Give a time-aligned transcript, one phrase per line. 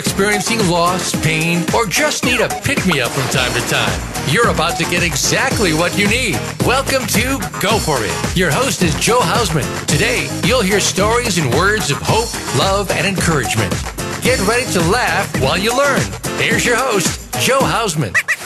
[0.00, 4.00] experiencing loss, pain, or just need a pick me up from time to time,
[4.32, 6.36] you're about to get exactly what you need.
[6.64, 8.36] Welcome to Go For It.
[8.36, 9.66] Your host is Jo Hausman.
[9.86, 13.70] Today, you'll hear stories and words of hope, love, and encouragement.
[14.22, 16.00] Get ready to laugh while you learn.
[16.38, 18.14] Here's your host, Jo Hausman.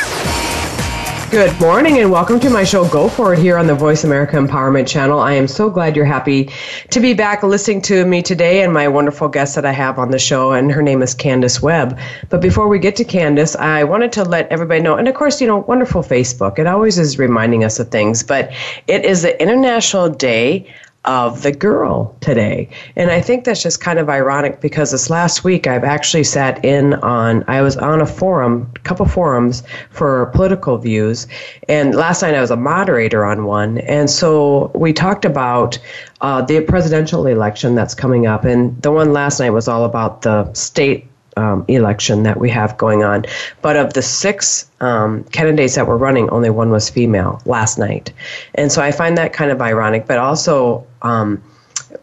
[1.34, 4.36] Good morning and welcome to my show Go For It here on the Voice America
[4.36, 5.18] Empowerment Channel.
[5.18, 6.48] I am so glad you're happy
[6.90, 10.12] to be back listening to me today and my wonderful guest that I have on
[10.12, 11.98] the show, and her name is Kandis Webb.
[12.28, 15.40] But before we get to Kandis, I wanted to let everybody know, and of course,
[15.40, 16.60] you know, wonderful Facebook.
[16.60, 18.52] It always is reminding us of things, but
[18.86, 20.72] it is the International Day
[21.04, 22.68] of the girl today.
[22.96, 26.64] And I think that's just kind of ironic because this last week I've actually sat
[26.64, 31.26] in on, I was on a forum, a couple forums for political views.
[31.68, 33.78] And last night I was a moderator on one.
[33.78, 35.78] And so we talked about
[36.22, 38.44] uh, the presidential election that's coming up.
[38.44, 42.76] And the one last night was all about the state um, election that we have
[42.78, 43.24] going on.
[43.62, 48.12] But of the six um, candidates that were running, only one was female last night,
[48.54, 50.06] and so I find that kind of ironic.
[50.06, 51.42] But also, um,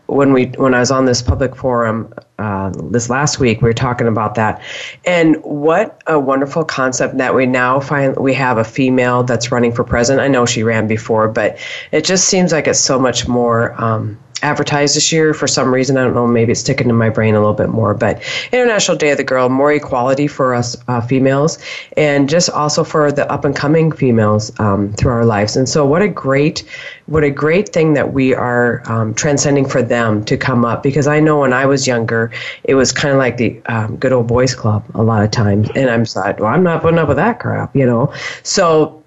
[0.07, 3.73] when we when I was on this public forum uh, this last week, we were
[3.73, 4.61] talking about that,
[5.05, 9.71] and what a wonderful concept that we now find we have a female that's running
[9.71, 10.23] for president.
[10.23, 11.57] I know she ran before, but
[11.91, 15.97] it just seems like it's so much more um, advertised this year for some reason.
[15.97, 17.93] I don't know, maybe it's sticking in my brain a little bit more.
[17.93, 21.59] But International Day of the Girl, more equality for us uh, females,
[21.97, 25.55] and just also for the up and coming females um, through our lives.
[25.55, 26.63] And so, what a great,
[27.05, 30.83] what a great thing that we are um, transcending for them to come up.
[30.83, 32.30] Because I know when I was younger,
[32.63, 35.69] it was kind of like the um, good old boys club a lot of times,
[35.75, 38.13] and I'm like, well, I'm not putting up with that crap, you know.
[38.43, 39.00] So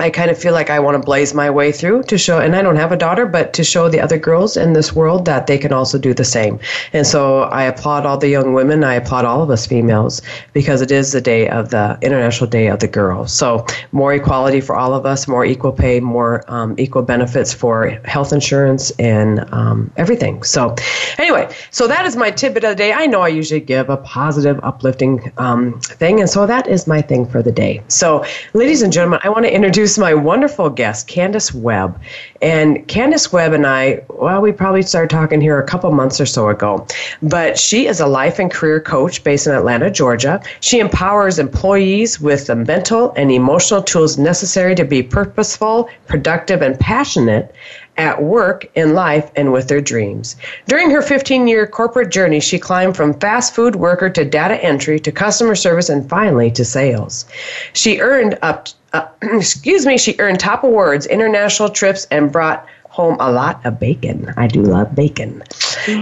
[0.00, 2.54] I kind of feel like I want to blaze my way through to show, and
[2.54, 5.48] I don't have a daughter, but to show the other girls in this world that
[5.48, 6.60] they can also do the same.
[6.92, 8.84] And so I applaud all the young women.
[8.84, 12.68] I applaud all of us females because it is the day of the International Day
[12.68, 13.26] of the Girl.
[13.26, 17.88] So more equality for all of us, more equal pay, more um, equal benefits for
[18.04, 20.44] health insurance and um, everything.
[20.44, 20.76] So
[21.18, 22.92] anyway, so that is my tidbit of the day.
[22.92, 27.02] I know I usually give a positive, uplifting um, thing, and so that is my
[27.02, 27.82] thing for the day.
[27.88, 31.98] So, ladies and gentlemen, I want to introduce introduce my wonderful guest, Kandis Webb.
[32.42, 36.26] And Kandis Webb and I, well, we probably started talking here a couple months or
[36.26, 36.86] so ago,
[37.22, 40.42] but she is a life and career coach based in Atlanta, Georgia.
[40.60, 46.78] She empowers employees with the mental and emotional tools necessary to be purposeful, productive, and
[46.78, 47.54] passionate
[47.98, 50.36] at work, in life, and with their dreams.
[50.68, 55.00] During her 15 year corporate journey, she climbed from fast food worker to data entry
[55.00, 57.26] to customer service and finally to sales.
[57.72, 63.16] She earned up, uh, excuse me, she earned top awards, international trips, and brought home
[63.20, 64.32] a lot of bacon.
[64.36, 65.42] I do love bacon.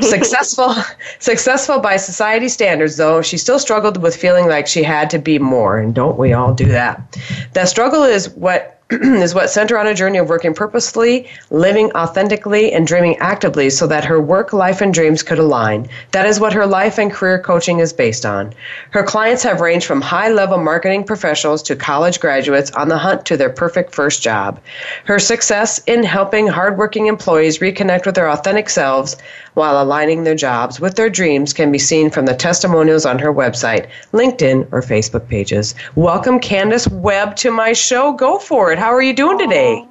[0.01, 0.75] successful,
[1.19, 5.39] successful by society standards, though she still struggled with feeling like she had to be
[5.39, 7.19] more, and don't we all do that?
[7.53, 11.91] That struggle is what is what sent her on a journey of working purposefully, living
[11.97, 15.89] authentically, and dreaming actively so that her work, life, and dreams could align.
[16.13, 18.55] That is what her life and career coaching is based on.
[18.91, 23.27] Her clients have ranged from high level marketing professionals to college graduates on the hunt
[23.27, 24.61] to their perfect first job.
[25.05, 29.17] Her success in helping hardworking employees reconnect with their authentic selves
[29.55, 33.33] while aligning their jobs with their dreams can be seen from the testimonials on her
[33.33, 35.75] website, LinkedIn, or Facebook pages.
[35.95, 38.13] Welcome, Kandis Webb, to my show.
[38.13, 38.76] Go for it.
[38.77, 39.85] How are you doing today?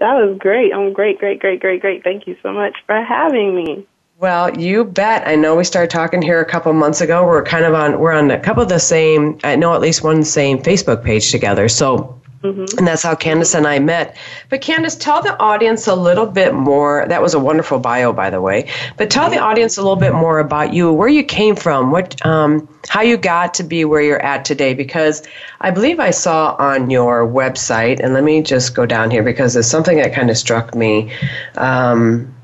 [0.00, 0.72] that was great.
[0.72, 2.02] I'm great, great, great, great, great.
[2.02, 3.86] Thank you so much for having me.
[4.18, 5.26] Well, you bet.
[5.26, 7.26] I know we started talking here a couple months ago.
[7.26, 10.02] We're kind of on we're on a couple of the same I know at least
[10.02, 11.68] one same Facebook page together.
[11.68, 12.78] So Mm-hmm.
[12.78, 14.16] And that's how Kandis and I met.
[14.48, 17.04] But Kandis, tell the audience a little bit more.
[17.06, 18.70] That was a wonderful bio, by the way.
[18.96, 22.24] But tell the audience a little bit more about you, where you came from, what,
[22.24, 24.72] um, how you got to be where you're at today.
[24.72, 25.22] Because
[25.60, 29.54] I believe I saw on your website, and let me just go down here because
[29.54, 31.12] it's something that kind of struck me.
[31.58, 32.34] Um,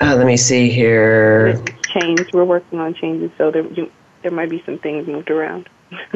[0.00, 1.60] uh, let me see here.
[1.88, 2.32] Change.
[2.32, 3.90] We're working on changes, so there you,
[4.22, 5.68] there might be some things moved around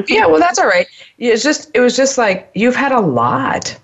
[0.07, 0.87] yeah, well, that's all right.
[1.17, 3.77] It's just it was just like you've had a lot,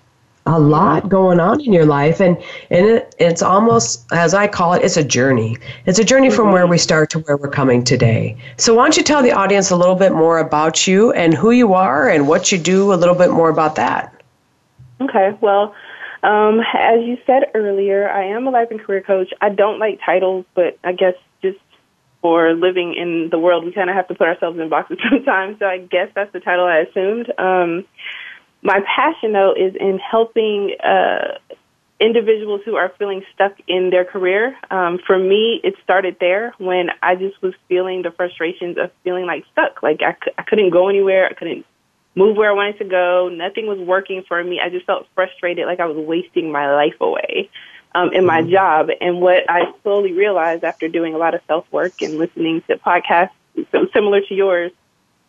[0.46, 2.36] a lot going on in your life, and
[2.70, 5.56] and it, it's almost as I call it, it's a journey.
[5.86, 8.36] It's a journey from where we start to where we're coming today.
[8.56, 11.50] So why don't you tell the audience a little bit more about you and who
[11.50, 12.92] you are and what you do?
[12.92, 14.14] A little bit more about that.
[15.00, 15.36] Okay.
[15.40, 15.74] Well.
[16.22, 19.32] Um, as you said earlier, I am a life and career coach.
[19.40, 21.14] I don't like titles, but I guess
[22.22, 25.58] for living in the world, we kind of have to put ourselves in boxes sometimes.
[25.58, 27.32] So I guess that's the title I assumed.
[27.38, 27.84] Um,
[28.62, 31.38] my passion, though, is in helping uh,
[31.98, 34.56] individuals who are feeling stuck in their career.
[34.70, 39.26] Um, for me, it started there when I just was feeling the frustrations of feeling
[39.26, 39.82] like stuck.
[39.82, 41.26] Like I, c- I couldn't go anywhere.
[41.26, 41.64] I couldn't
[42.14, 43.30] move where I wanted to go.
[43.32, 44.60] Nothing was working for me.
[44.62, 47.48] I just felt frustrated, like I was wasting my life away
[47.94, 48.52] um, in my mm-hmm.
[48.52, 48.88] job.
[49.00, 52.76] And what I slowly realized after doing a lot of self work and listening to
[52.76, 53.30] podcasts
[53.92, 54.72] similar to yours,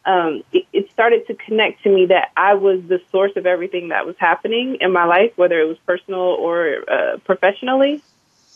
[0.06, 3.90] um, it, it started to connect to me that I was the source of everything
[3.90, 8.02] that was happening in my life, whether it was personal or uh, professionally.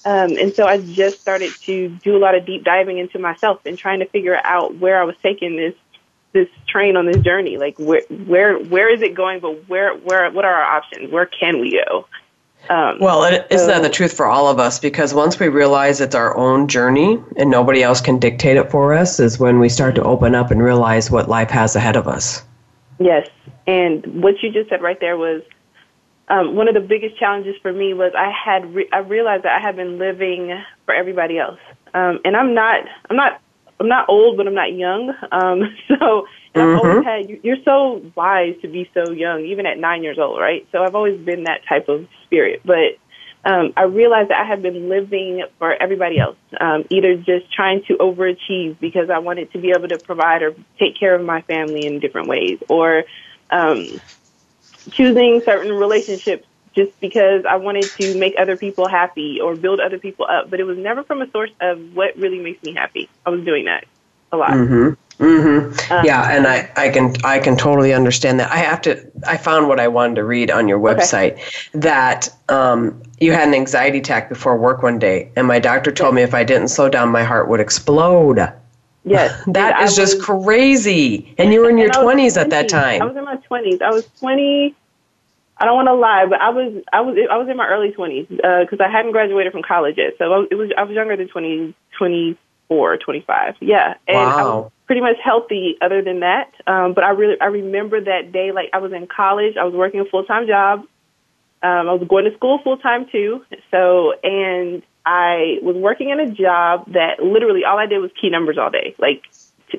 [0.06, 3.62] Um, and so I just started to do a lot of deep diving into myself
[3.66, 5.74] and trying to figure out where I was taking this
[6.32, 7.58] this train on this journey.
[7.58, 9.40] Like where where where is it going?
[9.40, 11.12] But where where what are our options?
[11.12, 12.08] Where can we go?
[12.70, 14.80] Um, well, is so, that the truth for all of us?
[14.80, 18.94] Because once we realize it's our own journey and nobody else can dictate it for
[18.94, 22.08] us, is when we start to open up and realize what life has ahead of
[22.08, 22.44] us.
[23.00, 23.28] Yes,
[23.68, 25.44] and what you just said right there was
[26.28, 29.60] um, one of the biggest challenges for me was I had re- I realized that
[29.60, 31.60] I had been living for everybody else,
[31.94, 33.42] um, and I'm not I'm not
[33.80, 35.14] I'm not old, but I'm not young.
[35.32, 36.78] Um, so and mm-hmm.
[36.78, 40.40] I've always had, you're so wise to be so young, even at nine years old,
[40.40, 40.66] right?
[40.72, 42.62] So I've always been that type of spirit.
[42.64, 42.98] But
[43.44, 47.84] um, I realized that I have been living for everybody else, um, either just trying
[47.90, 51.42] to overachieve because I wanted to be able to provide or take care of my
[51.42, 53.04] family in different ways, or
[53.52, 54.00] um,
[54.92, 60.00] choosing certain relationships just because I wanted to make other people happy or build other
[60.00, 60.50] people up.
[60.50, 63.10] But it was never from a source of what really makes me happy.
[63.26, 63.86] I was doing that
[64.32, 64.52] a lot.
[64.52, 64.94] Mm-hmm.
[65.24, 65.94] Mm-hmm.
[65.94, 68.52] Um, yeah, and I, I can I can totally understand that.
[68.52, 69.12] I have to.
[69.26, 71.44] I found what I wanted to read on your website okay.
[71.76, 76.16] that um, you had an anxiety attack before work one day, and my doctor told
[76.16, 78.40] me if I didn't slow down, my heart would explode.
[79.06, 81.34] Yes, that is was, just crazy.
[81.38, 83.02] And you were in your twenties at that time.
[83.02, 83.80] I was in my twenties.
[83.82, 84.76] I was twenty.
[85.58, 87.92] I don't want to lie, but I was I was I was in my early
[87.92, 90.16] twenties because uh, I hadn't graduated from college yet.
[90.18, 91.74] So I was, it was I was younger than 20,
[92.68, 93.56] 24, 25.
[93.62, 94.38] Yeah, and wow.
[94.38, 96.52] I was pretty much healthy other than that.
[96.68, 99.74] Um, but I really, I remember that day, like I was in college, I was
[99.74, 100.82] working a full-time job.
[101.64, 103.44] Um, I was going to school full-time too.
[103.72, 108.30] So, and I was working in a job that literally all I did was key
[108.30, 109.24] numbers all day, like,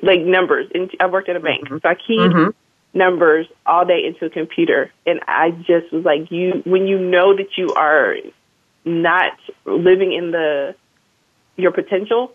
[0.01, 0.67] like numbers.
[0.73, 1.65] And I worked at a bank.
[1.65, 1.77] Mm-hmm.
[1.81, 2.97] So I keyed mm-hmm.
[2.97, 4.91] numbers all day into a computer.
[5.05, 8.15] And I just was like, you, when you know that you are
[8.83, 9.33] not
[9.65, 10.75] living in the,
[11.55, 12.33] your potential,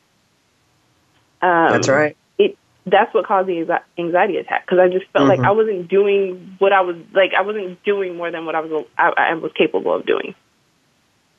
[1.43, 2.57] um, That's right It
[2.87, 5.41] that's what caused the anxiety attack because I just felt mm-hmm.
[5.43, 8.61] like I wasn't doing what I was like I wasn't doing more than what I
[8.61, 10.35] was I, I was capable of doing.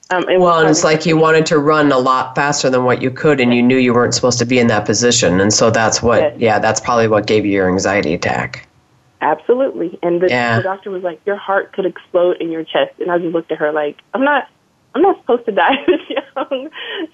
[0.10, 3.10] Um, well, and it's like you wanted to run a lot faster than what you
[3.10, 6.04] could, and you knew you weren't supposed to be in that position, and so that's
[6.04, 6.36] what, yes.
[6.38, 8.68] yeah, that's probably what gave you your anxiety attack.
[9.22, 10.58] Absolutely, and the, yeah.
[10.58, 13.52] the doctor was like, "Your heart could explode in your chest," and I just looked
[13.52, 14.50] at her like, "I'm not,
[14.96, 16.70] I'm not supposed to die this young.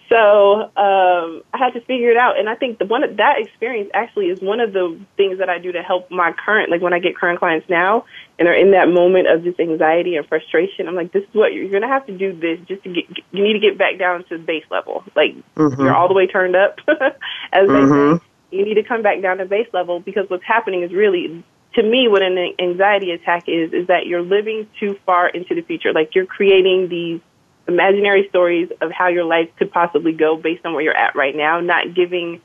[0.09, 2.37] So um, I had to figure it out.
[2.37, 5.59] And I think the one that experience actually is one of the things that I
[5.59, 8.05] do to help my current, like when I get current clients now
[8.37, 10.87] and they're in that moment of just anxiety and frustration.
[10.87, 12.93] I'm like, this is what you're, you're going to have to do this just to
[12.93, 15.03] get, you need to get back down to the base level.
[15.15, 15.81] Like mm-hmm.
[15.81, 18.11] you're all the way turned up as mm-hmm.
[18.11, 18.23] they say.
[18.51, 21.43] You need to come back down to base level because what's happening is really
[21.75, 25.61] to me what an anxiety attack is is that you're living too far into the
[25.61, 27.21] future like you're creating these
[27.69, 31.35] imaginary stories of how your life could possibly go based on where you're at right
[31.35, 32.41] now, not giving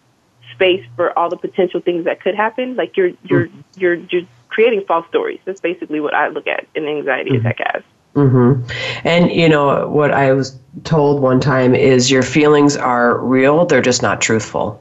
[0.53, 2.77] space for all the potential things that could happen.
[2.77, 3.61] Like you're you're mm-hmm.
[3.77, 5.41] you're you're creating false stories.
[5.45, 7.47] That's basically what I look at an anxiety mm-hmm.
[7.47, 7.83] attack as.
[8.15, 9.07] Mm-hmm.
[9.07, 13.83] And you know what I was told one time is your feelings are real; they're
[13.83, 14.81] just not truthful.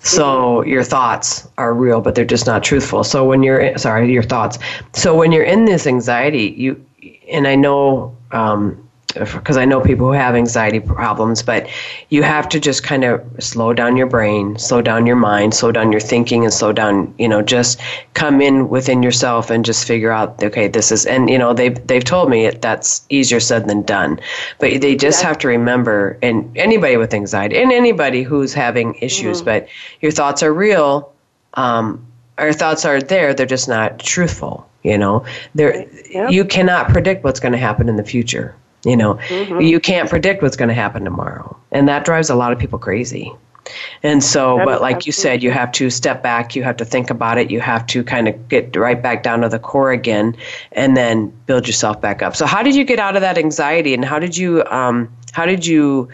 [0.00, 0.24] So
[0.60, 0.68] mm-hmm.
[0.68, 3.04] your thoughts are real, but they're just not truthful.
[3.04, 4.58] So when you're sorry, your thoughts.
[4.92, 6.84] So when you're in this anxiety, you
[7.30, 11.68] and I know um, because I know people who have anxiety problems, but
[12.10, 15.72] you have to just kind of slow down your brain, slow down your mind, slow
[15.72, 17.80] down your thinking, and slow down, you know, just
[18.14, 21.86] come in within yourself and just figure out, okay, this is, and you know, they've
[21.86, 24.20] they've told me that's easier said than done,
[24.58, 25.28] but they just yeah.
[25.28, 29.46] have to remember, and anybody with anxiety, and anybody who's having issues, mm-hmm.
[29.46, 29.68] but
[30.00, 31.12] your thoughts are real.
[31.54, 32.06] Um,
[32.38, 34.68] our thoughts are there; they're just not truthful.
[34.82, 35.24] You know,
[35.54, 35.86] there
[36.30, 38.54] you cannot predict what's going to happen in the future.
[38.84, 39.60] You know, mm-hmm.
[39.60, 41.56] you can't predict what's going to happen tomorrow.
[41.70, 43.32] And that drives a lot of people crazy.
[44.02, 45.08] And so, that but like absolutely.
[45.08, 47.86] you said, you have to step back, you have to think about it, you have
[47.88, 50.36] to kind of get right back down to the core again
[50.72, 52.34] and then build yourself back up.
[52.34, 55.46] So how did you get out of that anxiety and how did you um how
[55.46, 56.08] did you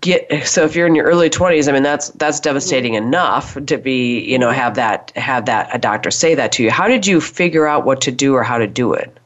[0.00, 3.08] get so if you're in your early 20s i mean that's that's devastating mm-hmm.
[3.08, 6.70] enough to be you know have that have that a doctor say that to you
[6.70, 9.16] how did you figure out what to do or how to do it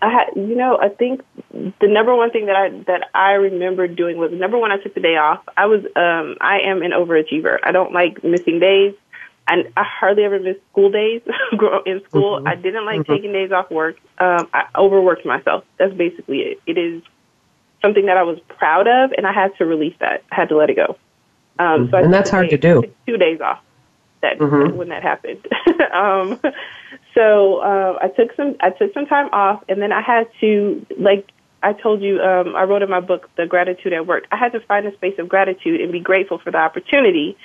[0.00, 3.88] I had, you know, I think the number one thing that I that I remember
[3.88, 4.70] doing was number one.
[4.70, 5.42] I took the day off.
[5.56, 7.58] I was, um, I am an overachiever.
[7.62, 8.94] I don't like missing days,
[9.48, 11.22] and I hardly ever miss school days
[11.86, 12.38] in school.
[12.38, 12.48] Mm-hmm.
[12.48, 13.12] I didn't like mm-hmm.
[13.12, 13.96] taking days off work.
[14.18, 15.64] Um, I overworked myself.
[15.78, 16.60] That's basically it.
[16.66, 17.02] It is
[17.82, 20.22] something that I was proud of, and I had to release that.
[20.30, 20.96] I had to let it go.
[21.58, 22.84] Um, so I and that's hard to do.
[23.06, 23.60] Two days off.
[24.20, 24.76] That mm-hmm.
[24.76, 25.46] when that happened.
[25.92, 26.40] um,
[27.18, 30.86] so uh, I took some I took some time off, and then I had to
[30.96, 31.28] like
[31.64, 34.24] I told you um, I wrote in my book the gratitude at work.
[34.30, 37.36] I had to find a space of gratitude and be grateful for the opportunity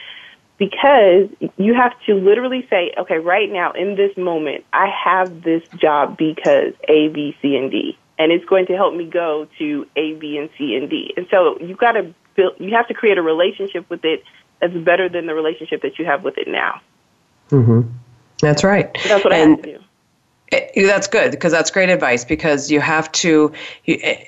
[0.59, 5.63] because you have to literally say, okay, right now in this moment, I have this
[5.77, 9.87] job because A, B, C, and D, and it's going to help me go to
[9.95, 11.15] A, B, and C, and D.
[11.17, 12.53] And so you've got to build.
[12.59, 14.23] You have to create a relationship with it
[14.61, 16.79] that's better than the relationship that you have with it now.
[17.49, 17.89] Mm-hmm.
[18.43, 18.95] That's right.
[19.07, 19.79] That's what and I do.
[20.51, 23.51] It, that's good because that's great advice because you have to.
[23.85, 24.25] You, eh,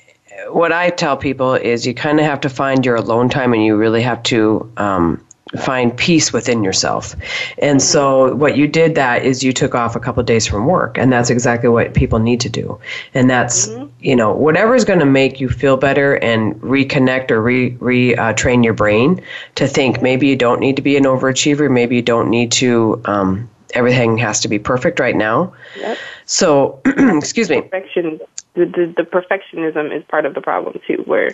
[0.50, 3.64] what I tell people is you kind of have to find your alone time and
[3.64, 5.26] you really have to um,
[5.58, 7.16] find peace within yourself.
[7.60, 10.66] And so what you did that is you took off a couple of days from
[10.66, 12.80] work and that's exactly what people need to do.
[13.14, 13.86] And that's mm-hmm.
[14.00, 18.16] you know whatever is going to make you feel better and reconnect or re re
[18.16, 19.22] uh, train your brain
[19.56, 23.02] to think maybe you don't need to be an overachiever, maybe you don't need to
[23.06, 25.54] um, everything has to be perfect right now.
[25.78, 25.98] Yep.
[26.26, 27.62] So, excuse me.
[27.62, 28.20] Perfection
[28.56, 31.32] the, the, the perfectionism is part of the problem too where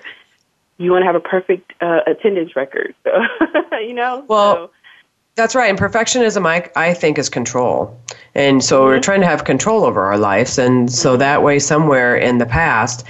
[0.78, 2.94] you want to have a perfect uh, attendance record.
[3.04, 3.12] So,
[3.80, 4.26] you know?
[4.28, 4.72] Well, so.
[5.36, 5.70] that's right.
[5.70, 7.96] And perfectionism, I, I think, is control.
[8.34, 8.88] And so mm-hmm.
[8.88, 10.58] we're trying to have control over our lives.
[10.58, 11.20] And so mm-hmm.
[11.20, 13.06] that way, somewhere in the past,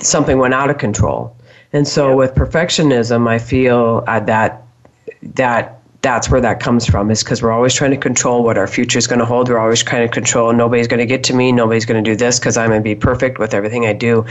[0.00, 1.36] something went out of control.
[1.72, 2.16] And so yep.
[2.16, 4.64] with perfectionism, I feel uh, that
[5.22, 8.66] that that's where that comes from is because we're always trying to control what our
[8.66, 11.34] future is going to hold we're always trying to control nobody's going to get to
[11.34, 13.92] me nobody's going to do this because i'm going to be perfect with everything i
[13.92, 14.24] do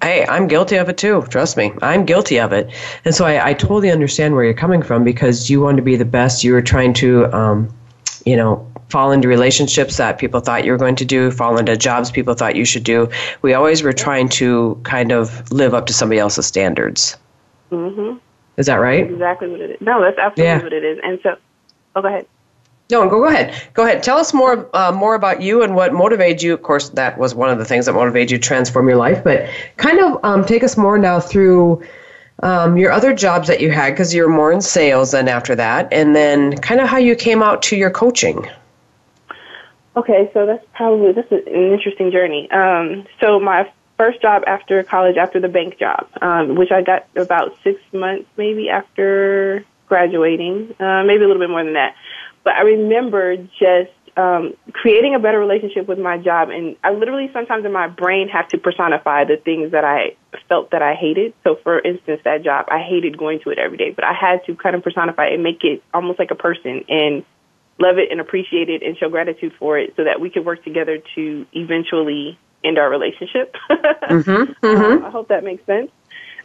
[0.00, 1.24] Hey, I'm guilty of it too.
[1.28, 2.70] Trust me, I'm guilty of it.
[3.04, 5.96] And so I, I totally understand where you're coming from because you want to be
[5.96, 6.44] the best.
[6.44, 7.74] You were trying to, um,
[8.24, 11.76] you know, fall into relationships that people thought you were going to do, fall into
[11.76, 13.10] jobs people thought you should do.
[13.42, 17.16] We always were trying to kind of live up to somebody else's standards.
[17.72, 18.18] Mm-hmm.
[18.58, 19.04] Is that right?
[19.04, 19.80] That's exactly what it is.
[19.80, 20.62] No, that's absolutely yeah.
[20.62, 20.98] what it is.
[21.02, 21.36] And so,
[21.96, 22.26] oh, go ahead.
[22.90, 23.54] No, go, go ahead.
[23.74, 24.02] Go ahead.
[24.02, 26.54] Tell us more uh, more about you and what motivated you.
[26.54, 29.22] Of course, that was one of the things that motivated you to transform your life.
[29.22, 31.82] But kind of um, take us more now through
[32.42, 35.92] um, your other jobs that you had, because you're more in sales than after that,
[35.92, 38.48] and then kind of how you came out to your coaching.
[39.96, 42.50] Okay, so that's probably this is an interesting journey.
[42.50, 47.06] Um, so my first job after college, after the bank job, um, which I got
[47.16, 51.94] about six months maybe after graduating, uh, maybe a little bit more than that.
[52.44, 57.30] But I remember just um, creating a better relationship with my job, and I literally
[57.32, 60.16] sometimes in my brain have to personify the things that I
[60.48, 61.34] felt that I hated.
[61.44, 64.44] So, for instance, that job, I hated going to it every day, but I had
[64.46, 67.24] to kind of personify it and make it almost like a person and
[67.78, 70.64] love it and appreciate it and show gratitude for it, so that we could work
[70.64, 73.54] together to eventually end our relationship.
[73.70, 75.04] mm-hmm, mm-hmm.
[75.04, 75.90] I hope that makes sense.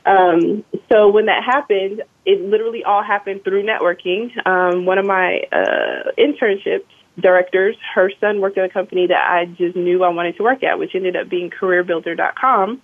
[0.06, 4.32] Um, so when that happened, it literally all happened through networking.
[4.46, 6.86] Um, one of my uh, internships
[7.20, 10.64] directors, her son worked at a company that I just knew I wanted to work
[10.64, 12.82] at, which ended up being CareerBuilder.com,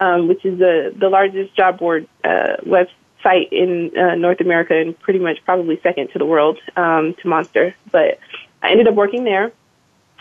[0.00, 4.98] um, which is the the largest job board uh, website in uh, North America and
[4.98, 7.74] pretty much probably second to the world um, to Monster.
[7.90, 8.18] But
[8.62, 9.52] I ended up working there,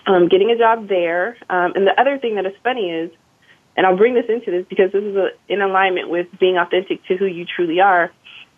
[0.07, 1.37] um, getting a job there.
[1.49, 3.11] Um, and the other thing that is funny is
[3.75, 7.03] and I'll bring this into this because this is a, in alignment with being authentic
[7.05, 8.11] to who you truly are.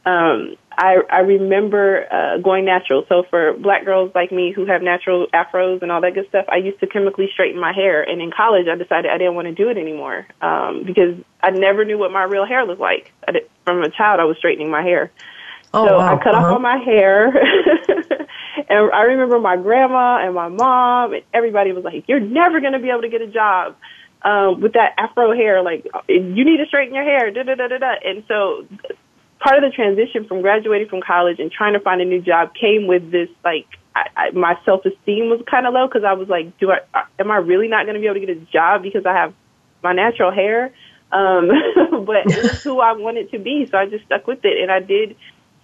[0.06, 3.04] Um, I, I remember uh, going natural.
[3.10, 6.46] So for black girls like me who have natural afros and all that good stuff,
[6.50, 8.04] I used to chemically straighten my hair.
[8.04, 11.50] And in college, I decided I didn't want to do it anymore um, because I
[11.50, 13.12] never knew what my real hair looked like.
[13.28, 15.12] I did, from a child, I was straightening my hair.
[15.74, 16.16] Oh, so wow.
[16.16, 16.48] I cut uh-huh.
[16.48, 17.28] off all my hair.
[18.70, 22.74] and I remember my grandma and my mom and everybody was like, "You're never going
[22.74, 23.76] to be able to get a job."
[24.24, 27.68] um, with that afro hair, like you need to straighten your hair, da da da
[27.68, 27.94] da da.
[28.04, 28.66] And so,
[29.40, 32.54] part of the transition from graduating from college and trying to find a new job
[32.60, 36.14] came with this like I, I, my self esteem was kind of low because I
[36.14, 36.80] was like, do I
[37.20, 39.34] am I really not going to be able to get a job because I have
[39.84, 40.74] my natural hair?
[41.12, 41.48] Um,
[42.06, 44.82] but it's who I wanted to be, so I just stuck with it, and I
[44.82, 45.16] did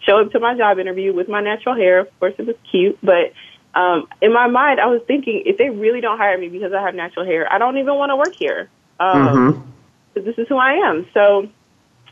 [0.05, 1.99] show up to my job interview with my natural hair.
[1.99, 3.33] Of course, it was cute, but
[3.75, 6.81] um, in my mind, I was thinking, if they really don't hire me because I
[6.81, 8.69] have natural hair, I don't even want to work here.
[8.99, 9.69] Um, mm-hmm.
[10.13, 11.07] This is who I am.
[11.13, 11.49] So,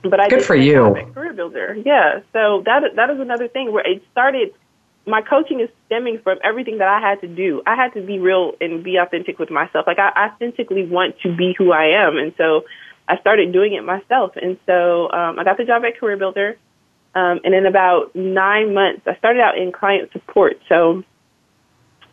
[0.03, 1.77] but I good for you, career builder.
[1.85, 2.21] Yeah.
[2.33, 4.53] So that that is another thing where it started
[5.05, 7.61] my coaching is stemming from everything that I had to do.
[7.65, 9.87] I had to be real and be authentic with myself.
[9.87, 12.65] Like I authentically want to be who I am, and so
[13.07, 14.33] I started doing it myself.
[14.35, 16.57] And so um, I got the job at Career Builder,
[17.13, 20.59] um, and in about nine months, I started out in client support.
[20.69, 21.03] So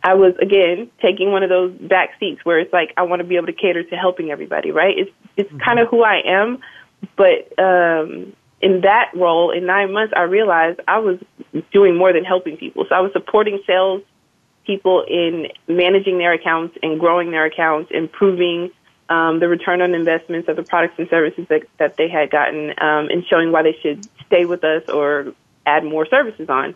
[0.03, 3.27] I was again taking one of those back seats where it's like I want to
[3.27, 4.71] be able to cater to helping everybody.
[4.71, 4.97] Right?
[4.97, 5.59] It's it's mm-hmm.
[5.59, 6.59] kind of who I am,
[7.15, 11.19] but um, in that role, in nine months, I realized I was
[11.71, 12.85] doing more than helping people.
[12.89, 14.01] So I was supporting sales
[14.65, 18.69] people in managing their accounts and growing their accounts, improving
[19.09, 22.69] um, the return on investments of the products and services that, that they had gotten,
[22.79, 25.33] um, and showing why they should stay with us or
[25.65, 26.75] add more services on.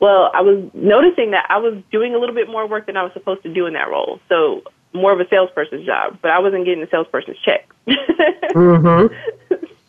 [0.00, 3.02] Well, I was noticing that I was doing a little bit more work than I
[3.02, 4.20] was supposed to do in that role.
[4.28, 7.68] So more of a salesperson's job, but I wasn't getting a salesperson's check.
[7.88, 9.14] mm-hmm.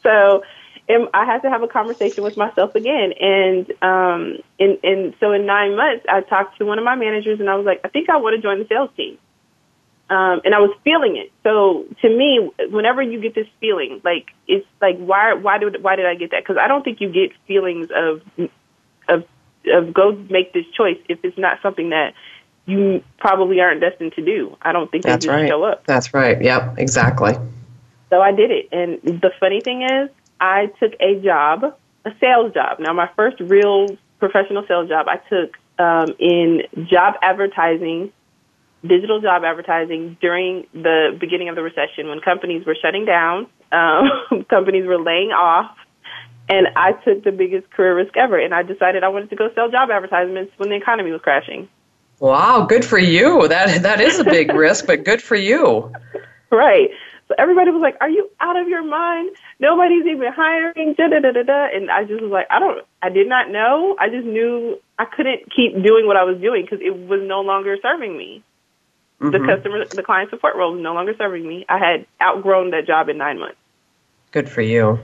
[0.02, 0.44] So
[0.90, 3.14] I had to have a conversation with myself again.
[3.20, 7.40] And um, and and so in nine months, I talked to one of my managers,
[7.40, 9.18] and I was like, I think I want to join the sales team.
[10.10, 11.32] Um, and I was feeling it.
[11.44, 15.96] So to me, whenever you get this feeling, like it's like why why did why
[15.96, 16.44] did I get that?
[16.44, 18.22] Because I don't think you get feelings of
[19.08, 19.24] of
[19.68, 22.14] of go make this choice if it's not something that
[22.66, 24.58] you probably aren't destined to do.
[24.62, 25.48] I don't think that's right.
[25.48, 25.86] show up.
[25.86, 26.42] That's right.
[26.42, 27.34] Yep, exactly.
[28.10, 31.76] So I did it, and the funny thing is, I took a job,
[32.06, 32.80] a sales job.
[32.80, 38.12] Now, my first real professional sales job I took um, in job advertising,
[38.86, 44.46] digital job advertising during the beginning of the recession when companies were shutting down, um,
[44.50, 45.76] companies were laying off,
[46.48, 48.40] and I took the biggest career risk ever.
[48.40, 51.68] And I decided I wanted to go sell job advertisements when the economy was crashing.
[52.20, 53.48] Wow, good for you.
[53.48, 55.92] That that is a big risk, but good for you.
[56.52, 56.90] Right.
[57.28, 59.30] So everybody was like, "Are you out of your mind?
[59.60, 61.68] Nobody's even hiring." Da da da da da.
[61.74, 62.84] And I just was like, "I don't.
[63.02, 63.96] I did not know.
[64.00, 67.42] I just knew I couldn't keep doing what I was doing because it was no
[67.42, 68.44] longer serving me.
[69.20, 69.32] Mm-hmm.
[69.32, 71.66] The customer, the client support role is no longer serving me.
[71.68, 73.58] I had outgrown that job in nine months.
[74.32, 75.00] Good for you.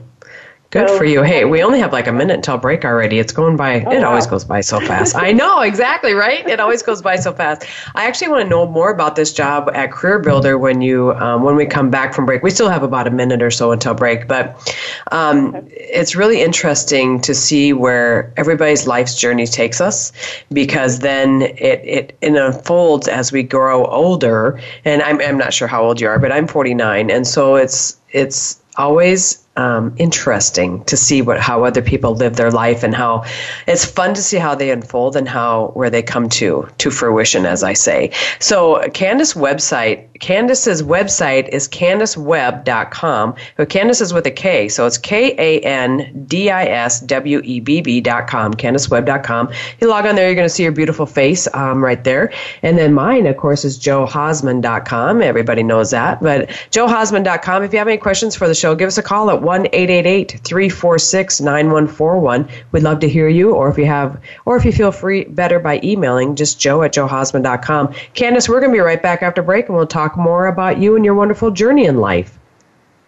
[0.70, 1.22] Good so, for you.
[1.22, 3.20] Hey, we only have like a minute until break already.
[3.20, 4.08] It's going by, oh, it wow.
[4.08, 5.14] always goes by so fast.
[5.14, 6.46] I know, exactly, right?
[6.48, 7.64] It always goes by so fast.
[7.94, 11.44] I actually want to know more about this job at Career Builder when you, um,
[11.44, 12.42] when we come back from break.
[12.42, 14.76] We still have about a minute or so until break, but
[15.12, 15.68] um, okay.
[15.72, 20.12] it's really interesting to see where everybody's life's journey takes us
[20.52, 24.60] because then it, it, it unfolds as we grow older.
[24.84, 27.08] And I'm, I'm not sure how old you are, but I'm 49.
[27.08, 32.50] And so it's, it's always um, interesting to see what how other people live their
[32.50, 33.24] life and how
[33.66, 37.46] it's fun to see how they unfold and how where they come to to fruition
[37.46, 38.10] as I say.
[38.38, 43.34] So Kandis website Kandis's website is kandiswebb.com.
[43.56, 47.40] But Kandis is with a K, so it's K A N D I S W
[47.44, 49.52] E B B.com, kandiswebb.com.
[49.80, 52.32] You log on there, you're going to see your beautiful face um, right there.
[52.62, 55.22] And then mine, of course, is johausman.com.
[55.22, 56.22] Everybody knows that.
[56.22, 57.62] But johausman.com.
[57.62, 60.40] If you have any questions for the show, give us a call at 1 888
[60.42, 62.48] 346 9141.
[62.72, 65.60] We'd love to hear you, or if you have, or if you feel free better
[65.60, 67.94] by emailing, just jo at johausman.com.
[68.14, 70.96] Kandis, we're going to be right back after break and we'll talk more about you
[70.96, 72.36] and your wonderful journey in life.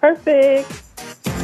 [0.00, 1.37] Perfect.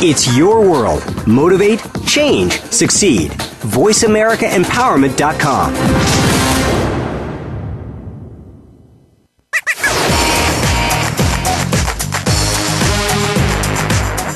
[0.00, 1.02] It's your world.
[1.26, 3.32] Motivate, change, succeed.
[3.32, 5.74] VoiceAmericaEmpowerment.com.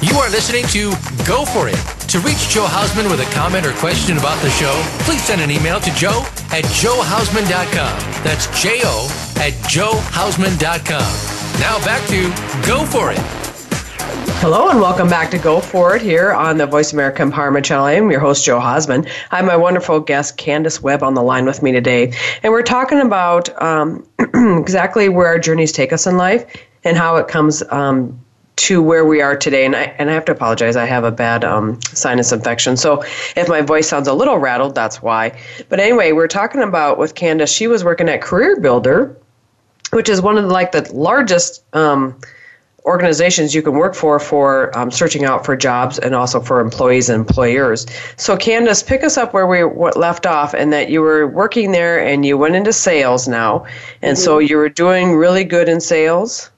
[0.02, 0.90] You are listening to
[1.24, 1.76] Go For It.
[2.08, 5.52] To reach Jo Hausman with a comment or question about the show, please send an
[5.52, 6.10] email to jo
[6.50, 8.24] at johausman.com.
[8.24, 11.60] That's J O at johausman.com.
[11.60, 12.32] Now back to
[12.66, 13.41] Go For It.
[14.42, 17.84] Hello and welcome back to Go For It here on the Voice America Empowerment Channel.
[17.84, 19.08] I am your host, Jo Hausman.
[19.30, 22.12] I have my wonderful guest, Kandis Webb, on the line with me today.
[22.42, 24.04] And we're talking about um,
[24.58, 26.44] exactly where our journeys take us in life
[26.82, 28.20] and how it comes um,
[28.56, 29.64] to where we are today.
[29.64, 32.76] And I, and I have to apologize, I have a bad um, sinus infection.
[32.76, 33.04] So
[33.36, 35.38] if my voice sounds a little rattled, that's why.
[35.68, 39.16] But anyway, we're talking about with Kandis, she was working at Career Builder,
[39.92, 42.18] which is one of the, like the largest um,
[42.84, 47.08] organizations you can work for for um, searching out for jobs and also for employees
[47.08, 47.86] and employers.
[48.16, 52.04] So, Kandis, pick us up where we left off, and that you were working there
[52.04, 53.64] and you went into sales now,
[54.02, 54.24] and mm-hmm.
[54.24, 56.50] so you were doing really good in sales.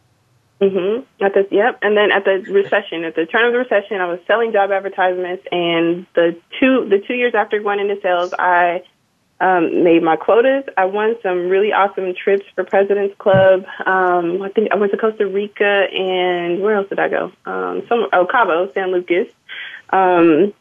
[0.60, 1.04] Mhm.
[1.20, 4.06] At the yep, and then at the recession, at the turn of the recession, I
[4.06, 8.82] was selling job advertisements, and the two the two years after going into sales, I
[9.40, 10.64] um, made my quotas.
[10.76, 13.64] I won some really awesome trips for President's Club.
[13.84, 17.32] Um, I think I went to Costa Rica and where else did I go?
[17.44, 19.28] Um, some oh Cabo, San Lucas,
[19.90, 20.54] um,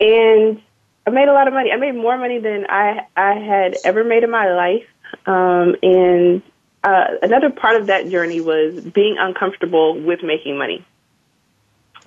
[0.00, 0.60] and
[1.06, 1.72] I made a lot of money.
[1.72, 4.86] I made more money than I I had ever made in my life.
[5.26, 6.42] Um, and
[6.84, 10.84] uh, another part of that journey was being uncomfortable with making money.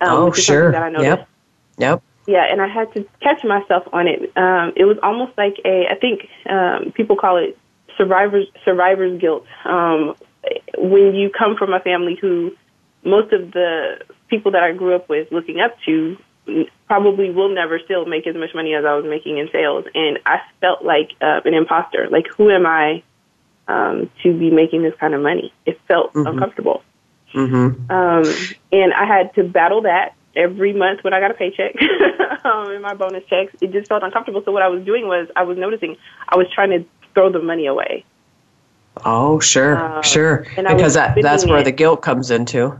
[0.00, 0.72] Um, oh, sure.
[0.72, 1.06] That I noticed.
[1.06, 1.28] Yep.
[1.78, 2.02] Yep.
[2.26, 4.36] Yeah, and I had to catch myself on it.
[4.36, 7.58] Um, it was almost like a, I think um, people call it
[7.96, 9.44] survivor's survivor's guilt.
[9.64, 10.14] Um,
[10.78, 12.56] when you come from a family who
[13.04, 16.16] most of the people that I grew up with, looking up to,
[16.86, 20.18] probably will never still make as much money as I was making in sales, and
[20.26, 22.08] I felt like uh, an imposter.
[22.10, 23.02] Like, who am I
[23.68, 25.52] um, to be making this kind of money?
[25.66, 26.26] It felt mm-hmm.
[26.26, 26.82] uncomfortable.
[27.34, 27.90] Mm-hmm.
[27.90, 31.74] Um, and I had to battle that every month when I got a paycheck
[32.44, 34.42] um, in my bonus checks, it just felt uncomfortable.
[34.44, 35.96] So what I was doing was I was noticing
[36.28, 38.04] I was trying to throw the money away.
[39.04, 40.46] Oh, sure, um, sure.
[40.56, 41.64] Because that that's where it.
[41.64, 42.78] the guilt comes into.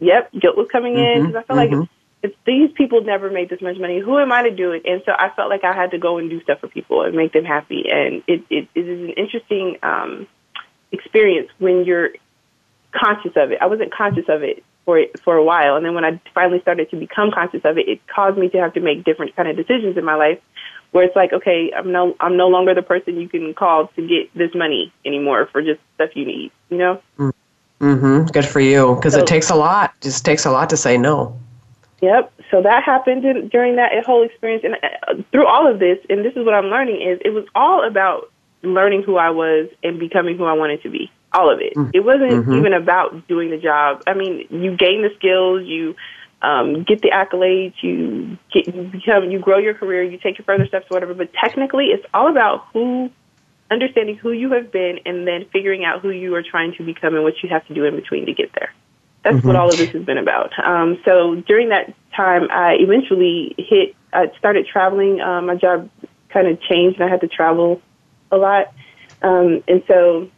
[0.00, 1.80] Yep, guilt was coming mm-hmm, in because I felt mm-hmm.
[1.80, 1.88] like
[2.22, 4.82] if these people never made this much money, who am I to do it?
[4.84, 7.14] And so I felt like I had to go and do stuff for people and
[7.14, 7.84] make them happy.
[7.90, 10.26] And it it, it is an interesting um,
[10.90, 12.10] experience when you're
[12.92, 13.58] conscious of it.
[13.60, 16.90] I wasn't conscious of it for for a while, and then when I finally started
[16.90, 19.56] to become conscious of it, it caused me to have to make different kind of
[19.56, 20.40] decisions in my life,
[20.92, 24.06] where it's like, okay, I'm no I'm no longer the person you can call to
[24.06, 27.02] get this money anymore for just stuff you need, you know.
[27.80, 28.26] Mm-hmm.
[28.26, 29.92] Good for you, because so, it takes a lot.
[30.00, 31.38] It just takes a lot to say no.
[32.00, 32.32] Yep.
[32.50, 36.24] So that happened in, during that whole experience, and uh, through all of this, and
[36.24, 38.30] this is what I'm learning is it was all about
[38.62, 41.74] learning who I was and becoming who I wanted to be all of it.
[41.74, 41.90] Mm-hmm.
[41.92, 42.54] It wasn't mm-hmm.
[42.54, 44.02] even about doing the job.
[44.06, 45.94] I mean, you gain the skills, you
[46.42, 50.44] um, get the accolades, you get you become you grow your career, you take your
[50.44, 51.14] further steps, whatever.
[51.14, 53.10] But technically, it's all about who
[53.70, 57.14] understanding who you have been and then figuring out who you are trying to become
[57.14, 58.72] and what you have to do in between to get there.
[59.22, 59.46] That's mm-hmm.
[59.46, 60.52] what all of this has been about.
[60.62, 63.96] Um, so during that time, I eventually hit.
[64.12, 65.20] I started traveling.
[65.20, 65.90] Um, my job
[66.28, 67.80] kind of changed, and I had to travel
[68.30, 68.72] a lot.
[69.22, 70.28] Um, and so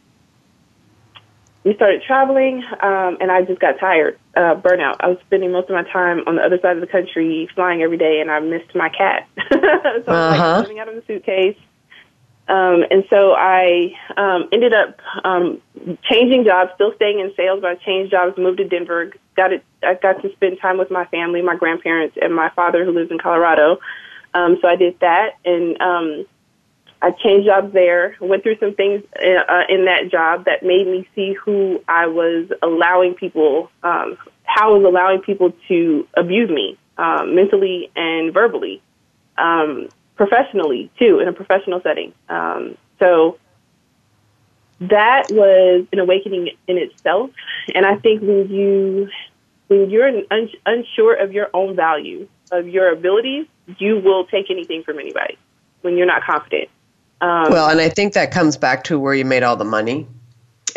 [1.67, 4.95] we started traveling, um, and I just got tired, uh, burnout.
[5.01, 7.81] I was spending most of my time on the other side of the country, flying
[7.81, 9.27] every day, and I missed my cat.
[9.51, 9.79] so uh-huh.
[9.83, 10.59] I was like uh-huh.
[10.61, 11.57] living out of the suitcase.
[12.47, 15.61] Um, and so I um, ended up um,
[16.09, 19.11] changing jobs, still staying in sales, but I changed jobs, moved to Denver.
[19.35, 19.65] Got it.
[19.83, 23.11] I got to spend time with my family, my grandparents, and my father, who lives
[23.11, 23.79] in Colorado.
[24.33, 26.25] Um, so I did that, and um,
[27.01, 31.07] I changed jobs there, went through some things uh, in that job that made me
[31.13, 36.77] see who I was allowing people, um, how I was allowing people to abuse me
[36.97, 38.81] um, mentally and verbally,
[39.37, 42.13] um, professionally too, in a professional setting.
[42.29, 43.37] Um, so
[44.79, 47.31] that was an awakening in itself.
[47.73, 49.09] And I think when you
[49.67, 54.83] when you're un- unsure of your own value, of your abilities, you will take anything
[54.83, 55.37] from anybody
[55.81, 56.69] when you're not confident.
[57.21, 60.07] Um, well, and I think that comes back to where you made all the money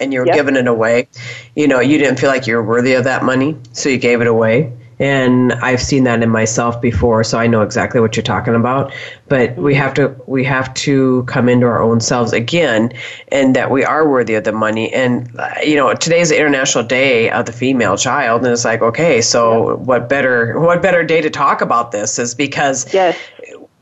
[0.01, 0.35] and you were yep.
[0.35, 1.09] giving it away.
[1.55, 4.21] You know, you didn't feel like you were worthy of that money, so you gave
[4.21, 4.73] it away.
[4.99, 8.93] And I've seen that in myself before, so I know exactly what you're talking about.
[9.29, 12.93] But we have to we have to come into our own selves again,
[13.29, 14.93] and that we are worthy of the money.
[14.93, 15.31] And
[15.65, 19.77] you know, today's the International Day of the Female Child, and it's like, okay, so
[19.77, 23.19] what better what better day to talk about this is because yes.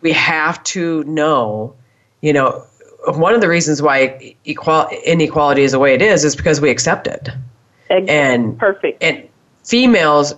[0.02, 1.74] we have to know
[2.20, 2.64] you know,
[3.14, 6.70] one of the reasons why equal, inequality is the way it is is because we
[6.70, 7.28] accept it.
[7.90, 8.08] Exactly.
[8.08, 9.02] And perfect.
[9.02, 9.28] And
[9.64, 10.34] females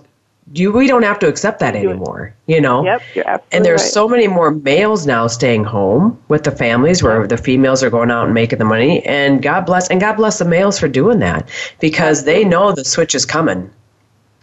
[0.53, 3.81] you we don't have to accept that anymore you know Yep, you're absolutely and there's
[3.81, 3.91] right.
[3.91, 8.11] so many more males now staying home with the families where the females are going
[8.11, 11.19] out and making the money and god bless and god bless the males for doing
[11.19, 11.47] that
[11.79, 13.69] because they know the switch is coming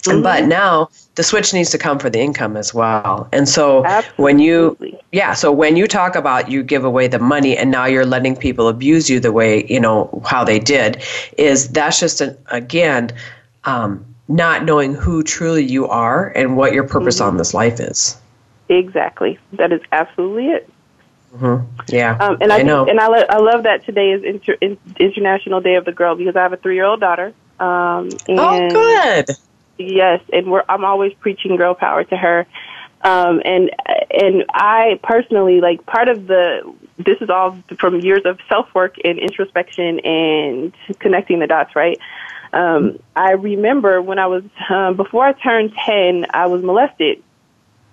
[0.04, 0.22] Mm-hmm.
[0.22, 3.84] but now the switch needs to come for the income as well and so
[4.16, 4.76] when you
[5.12, 8.36] yeah so when you talk about you give away the money and now you're letting
[8.36, 11.02] people abuse you the way you know how they did
[11.36, 13.10] is that's just an, again
[13.64, 17.28] um, not knowing who truly you are and what your purpose Mm-hmm.
[17.28, 18.16] on this life is
[18.68, 19.38] Exactly.
[19.52, 20.68] That is absolutely it.
[21.88, 24.56] yeah Um, and I, I know and I, lo- I love that today is inter-
[24.60, 27.34] in- International Day of the Girl because I have a three year old daughter.
[27.60, 29.36] Um, and oh good
[29.78, 32.46] Yes, and we're I'm always preaching girl power to her.
[33.02, 33.70] Um, and
[34.10, 38.96] and I personally like part of the this is all from years of self work
[39.04, 41.98] and introspection and connecting the dots, right?
[42.52, 47.22] Um, I remember when I was um, before I turned ten, I was molested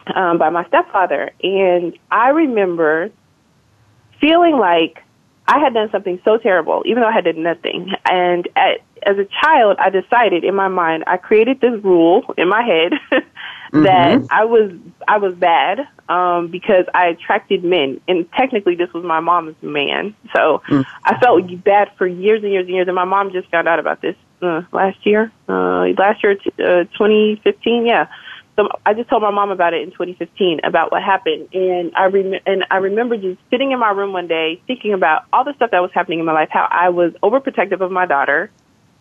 [0.08, 3.12] um, by my stepfather, and I remember
[4.20, 5.04] feeling like
[5.48, 7.92] I had done something so terrible, even though I had done nothing.
[8.10, 12.50] And at, as a child, I decided in my mind, I created this rule in
[12.50, 12.94] my head
[13.72, 14.72] that I was
[15.08, 20.16] I was bad um, because I attracted men, and technically this was my mom's man.
[20.36, 20.64] So
[21.04, 22.88] I felt bad for years and years and years.
[22.88, 26.52] And my mom just found out about this uh, last year, uh, last year, t-
[26.60, 27.86] uh, 2015.
[27.86, 28.08] Yeah.
[28.56, 32.06] So I just told my mom about it in 2015 about what happened, and I
[32.06, 35.54] rem- and I remember just sitting in my room one day thinking about all the
[35.56, 36.50] stuff that was happening in my life.
[36.52, 38.50] How I was overprotective of my daughter,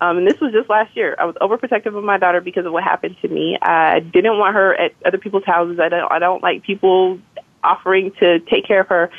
[0.01, 1.15] um, and this was just last year.
[1.21, 3.57] I was overprotective of my daughter because of what happened to me.
[3.63, 5.79] I didn't want her at other people's houses.
[5.79, 6.11] I don't.
[6.11, 7.21] I don't like people
[7.63, 9.11] offering to take care of her,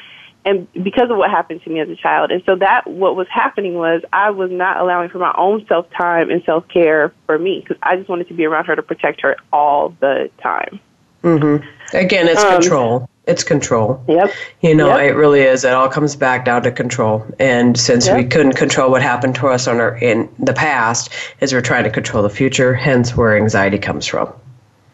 [0.46, 2.32] and because of what happened to me as a child.
[2.32, 5.90] And so that what was happening was I was not allowing for my own self
[5.90, 8.84] time and self care for me because I just wanted to be around her to
[8.84, 10.80] protect her all the time.
[11.24, 11.66] Mm-hmm.
[11.98, 14.32] again it's Um, control it's control Yep.
[14.62, 15.00] You know, Yep.
[15.00, 15.64] it really is.
[15.64, 17.26] It all comes back down to control.
[17.40, 21.52] And since we couldn't control what happened to us on our, in the past, is
[21.52, 22.76] we're trying to control the future.
[22.76, 24.32] Hence, where anxiety comes from.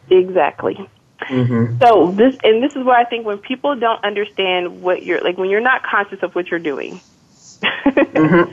[0.09, 0.87] Exactly.
[1.81, 5.37] So this and this is where I think when people don't understand what you're like
[5.37, 6.99] when you're not conscious of what you're doing.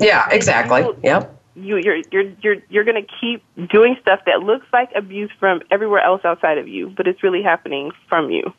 [0.01, 0.87] Yeah, exactly.
[1.03, 1.41] Yep.
[1.55, 5.63] you you're you're you're you're going to keep doing stuff that looks like abuse from
[5.71, 8.53] everywhere else outside of you, but it's really happening from you.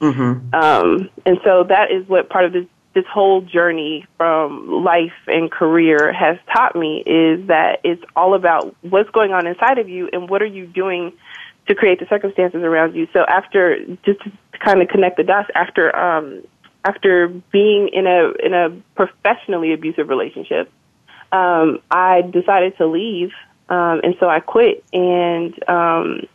[0.00, 0.54] Mm-hmm.
[0.54, 5.50] Um, and so that is what part of this this whole journey from life and
[5.50, 10.08] career has taught me is that it's all about what's going on inside of you
[10.12, 11.12] and what are you doing
[11.68, 13.06] to create the circumstances around you.
[13.12, 14.32] So after just to
[14.64, 16.42] kind of connect the dots after um
[16.84, 20.70] after being in a in a professionally abusive relationship,
[21.32, 23.30] um, I decided to leave,
[23.68, 26.26] um, and so I quit, and um,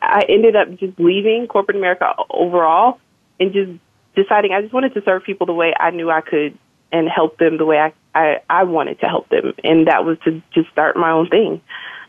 [0.00, 3.00] I ended up just leaving corporate America overall,
[3.38, 3.72] and just
[4.14, 6.56] deciding I just wanted to serve people the way I knew I could,
[6.92, 10.18] and help them the way I I, I wanted to help them, and that was
[10.24, 11.60] to just start my own thing.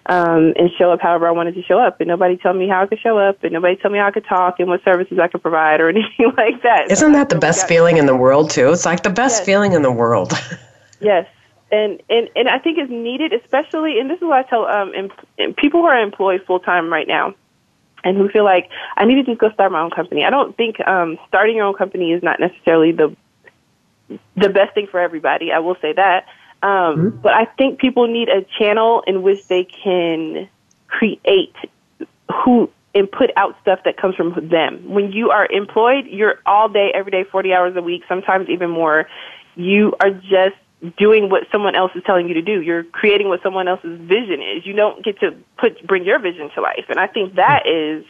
[0.07, 2.81] Um, and show up however I wanted to show up, and nobody tell me how
[2.81, 5.19] I could show up, and nobody tell me how I could talk, and what services
[5.19, 6.89] I could provide, or anything like that.
[6.91, 8.71] Isn't that the best feeling in the world, too?
[8.71, 9.45] It's like the best Yes.
[9.45, 10.33] feeling in the world.
[11.03, 11.27] Yes,
[11.71, 14.91] and and and I think it's needed, especially, and this is what I tell um
[14.95, 17.33] em- em- people who are employed full time right now,
[18.03, 20.23] and who feel like I need to just go start my own company.
[20.23, 23.15] I don't think um starting your own company is not necessarily the
[24.35, 25.51] the best thing for everybody.
[25.51, 26.25] I will say that,
[26.63, 30.47] um, but I think people need a channel in which they can
[30.87, 31.55] create
[32.43, 34.89] who and put out stuff that comes from them.
[34.89, 38.69] When you are employed, you're all day, every day, 40 hours a week, sometimes even
[38.69, 39.07] more.
[39.55, 40.55] You are just
[40.97, 42.61] doing what someone else is telling you to do.
[42.61, 44.65] You're creating what someone else's vision is.
[44.65, 46.85] You don't get to put bring your vision to life.
[46.89, 48.03] And I think that is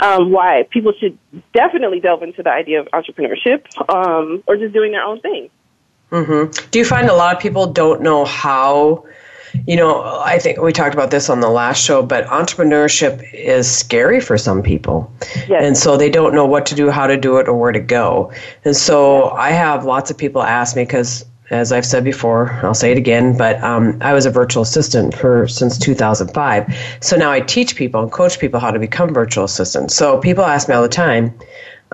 [0.00, 1.18] um, why people should
[1.52, 5.50] definitely delve into the idea of entrepreneurship um, or just doing their own thing.
[6.12, 9.06] Do you find a lot of people don't know how?
[9.66, 13.70] You know, I think we talked about this on the last show, but entrepreneurship is
[13.70, 15.10] scary for some people.
[15.48, 15.62] Yes.
[15.64, 17.80] And so they don't know what to do, how to do it, or where to
[17.80, 18.32] go.
[18.64, 22.74] And so I have lots of people ask me because, as I've said before, I'll
[22.74, 26.96] say it again, but um, I was a virtual assistant for since 2005.
[27.00, 29.94] So now I teach people and coach people how to become virtual assistants.
[29.94, 31.34] So people ask me all the time,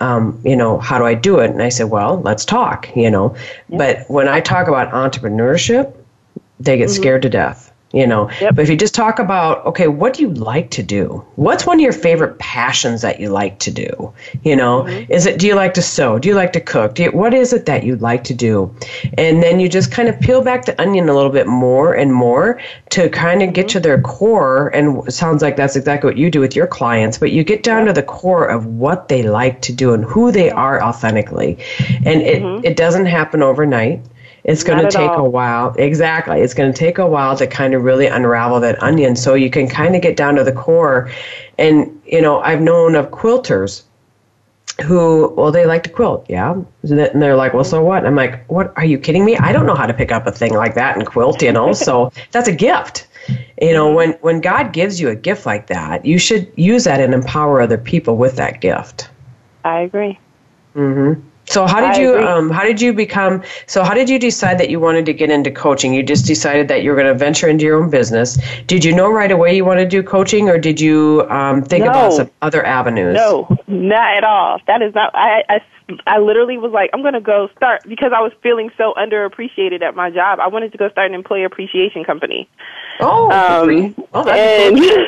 [0.00, 1.50] um, you know, how do I do it?
[1.50, 3.34] And I said, well, let's talk, you know.
[3.68, 5.94] But when I talk about entrepreneurship,
[6.60, 8.30] they get scared to death you know?
[8.40, 8.54] Yep.
[8.54, 11.24] but if you just talk about okay what do you like to do?
[11.36, 14.12] What's one of your favorite passions that you like to do?
[14.42, 14.82] You know?
[14.82, 15.12] Mm-hmm.
[15.12, 16.18] Is it do you like to sew?
[16.18, 16.94] Do you like to cook?
[16.94, 18.74] Do you, what is it that you like to do?
[19.16, 22.12] And then you just kind of peel back the onion a little bit more and
[22.12, 23.72] more to kind of get mm-hmm.
[23.72, 27.18] to their core and it sounds like that's exactly what you do with your clients
[27.18, 30.30] but you get down to the core of what they like to do and who
[30.30, 31.58] they are authentically.
[32.04, 32.64] And it, mm-hmm.
[32.64, 34.02] it doesn't happen overnight
[34.48, 35.26] it's going Not to take all.
[35.26, 35.74] a while.
[35.76, 36.40] Exactly.
[36.40, 39.50] It's going to take a while to kind of really unravel that onion so you
[39.50, 41.10] can kind of get down to the core.
[41.58, 43.82] And, you know, I've known of quilters
[44.82, 46.24] who, well, they like to quilt.
[46.30, 46.52] Yeah.
[46.82, 48.06] And they're like, well, so what?
[48.06, 48.72] I'm like, what?
[48.78, 49.36] Are you kidding me?
[49.36, 51.74] I don't know how to pick up a thing like that and quilt, you know?
[51.74, 53.06] so that's a gift.
[53.60, 57.00] You know, when, when God gives you a gift like that, you should use that
[57.02, 59.10] and empower other people with that gift.
[59.66, 60.18] I agree.
[60.74, 61.20] Mm-hmm.
[61.48, 64.58] So how did I you um, how did you become so how did you decide
[64.58, 65.94] that you wanted to get into coaching?
[65.94, 68.38] You just decided that you were going to venture into your own business.
[68.66, 71.84] Did you know right away you want to do coaching, or did you um, think
[71.84, 73.14] about some other avenues?
[73.14, 74.60] No, not at all.
[74.66, 75.14] That is not.
[75.14, 75.60] I, I,
[76.06, 79.82] I literally was like, I'm going to go start because I was feeling so underappreciated
[79.82, 80.40] at my job.
[80.40, 82.48] I wanted to go start an employee appreciation company.
[83.00, 85.06] Oh, for oh that's and cool.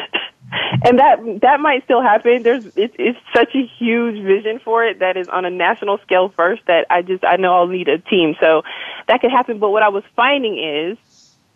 [0.85, 2.42] and that that might still happen.
[2.42, 6.29] There's it's it's such a huge vision for it that is on a national scale
[6.29, 8.37] first that I just I know I'll need a team.
[8.40, 8.62] So
[9.09, 9.59] that could happen.
[9.59, 10.99] But what I was finding is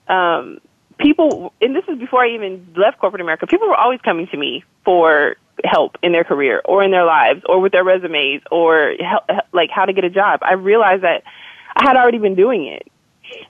[0.09, 0.59] um
[0.99, 4.37] people and this is before I even left corporate America, people were always coming to
[4.37, 8.95] me for help in their career or in their lives or with their resumes or
[9.01, 10.41] help, like how to get a job.
[10.43, 11.23] I realized that
[11.77, 12.91] I had already been doing it.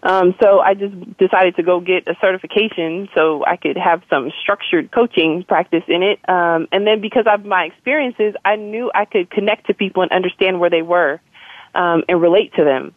[0.03, 4.31] Um, so I just decided to go get a certification so I could have some
[4.41, 6.21] structured coaching practice in it.
[6.29, 10.13] Um, and then because of my experiences, I knew I could connect to people and
[10.13, 11.21] understand where they were
[11.75, 12.95] um, and relate to them.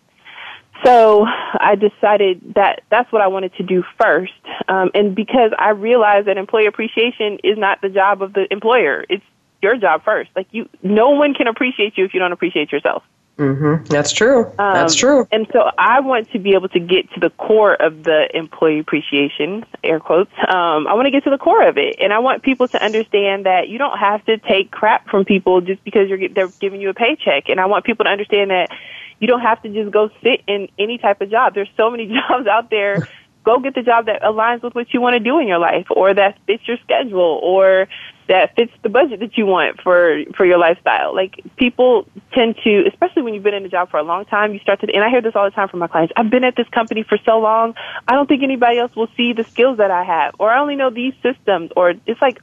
[0.83, 4.33] So I decided that that's what I wanted to do first.
[4.67, 9.05] Um, and because I realized that employee appreciation is not the job of the employer,
[9.09, 9.23] it's
[9.61, 10.29] your job first.
[10.35, 13.03] Like you, no one can appreciate you if you don't appreciate yourself.
[13.37, 13.85] Mm-hmm.
[13.85, 14.51] That's true.
[14.57, 15.27] That's Um, true.
[15.31, 18.79] And so I want to be able to get to the core of the employee
[18.79, 20.31] appreciation, air quotes.
[20.47, 22.83] Um, I want to get to the core of it, and I want people to
[22.83, 26.81] understand that you don't have to take crap from people just because you're they're giving
[26.81, 27.47] you a paycheck.
[27.49, 28.71] And I want people to understand that
[29.19, 31.53] you don't have to just go sit in any type of job.
[31.53, 33.07] There's so many jobs out there.
[33.43, 35.87] Go get the job that aligns with what you want to do in your life,
[35.89, 37.87] or that fits your schedule, or
[38.27, 41.15] that fits the budget that you want for for your lifestyle.
[41.15, 44.53] Like people tend to, especially when you've been in a job for a long time,
[44.53, 44.93] you start to.
[44.93, 46.11] And I hear this all the time from my clients.
[46.17, 47.75] I've been at this company for so long.
[48.05, 50.75] I don't think anybody else will see the skills that I have, or I only
[50.75, 52.39] know these systems, or it's like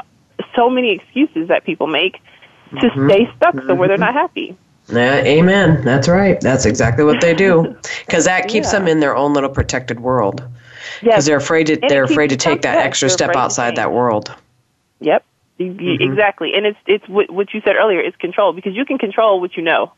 [0.57, 2.15] so many excuses that people make
[2.71, 3.09] to mm-hmm.
[3.09, 4.05] stay stuck somewhere they're mm-hmm.
[4.05, 4.57] not happy.
[4.89, 5.83] Yeah, amen.
[5.85, 6.41] That's right.
[6.41, 8.81] That's exactly what they do, because that keeps Yeah.
[8.81, 10.43] them in their own little protected world.
[11.03, 14.35] Because they're afraid to they're afraid to take that extra step outside that world.
[15.01, 15.25] Yep.
[15.59, 16.55] You- Exactly.
[16.55, 19.57] And it's it's what, what you said earlier is control because you can control what
[19.57, 19.93] you know.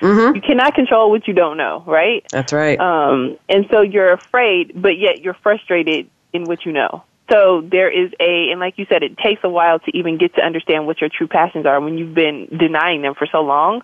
[0.00, 0.34] Mm-hmm.
[0.36, 2.24] You cannot control what you don't know, right?
[2.30, 2.78] That's right.
[2.80, 7.04] Um, and so you're afraid, but yet you're frustrated in what you know.
[7.30, 10.34] So there is a, and like you said, it takes a while to even get
[10.34, 13.82] to understand what your true passions are when you've been denying them for so long.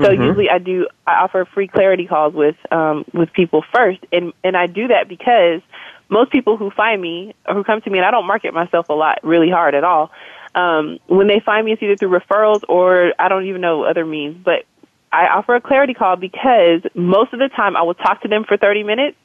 [0.00, 4.00] So usually I do, I offer free clarity calls with, um, with people first.
[4.12, 5.60] And, and I do that because
[6.08, 8.88] most people who find me or who come to me, and I don't market myself
[8.88, 10.10] a lot, really hard at all.
[10.54, 14.06] Um, when they find me, it's either through referrals or I don't even know other
[14.06, 14.64] means, but
[15.12, 18.44] I offer a clarity call because most of the time I will talk to them
[18.44, 19.16] for 30 minutes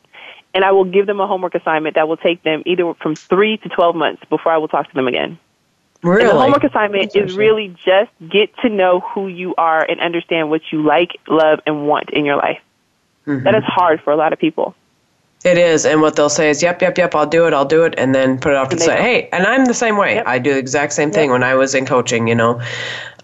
[0.54, 3.58] and I will give them a homework assignment that will take them either from three
[3.58, 5.40] to 12 months before I will talk to them again.
[6.04, 6.22] Really.
[6.22, 10.50] And the homework assignment is really just get to know who you are and understand
[10.50, 12.60] what you like, love, and want in your life.
[13.28, 13.44] Mm-hmm.
[13.44, 14.76] That is hard for a lot of people.
[15.44, 17.84] It is, and what they'll say is, "Yep, yep, yep, I'll do it, I'll do
[17.84, 18.96] it," and then put it off to And the side.
[18.96, 19.04] don't.
[19.04, 20.16] Hey, and I'm the same way.
[20.16, 20.28] Yep.
[20.28, 21.34] I do the exact same thing Yep.
[21.34, 22.28] when I was in coaching.
[22.28, 22.62] You know,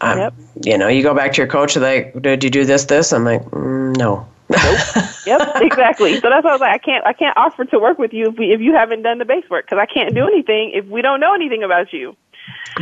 [0.01, 0.33] um, Yep.
[0.63, 3.23] you know, you go back to your coach, like, "Did you do this, this?" I'm
[3.23, 6.19] like, mm, "No." Yep, exactly.
[6.19, 8.29] So that's why I was like, I can't, I can't offer to work with you
[8.29, 10.85] if, we, if you haven't done the base work because I can't do anything if
[10.85, 12.15] we don't know anything about you.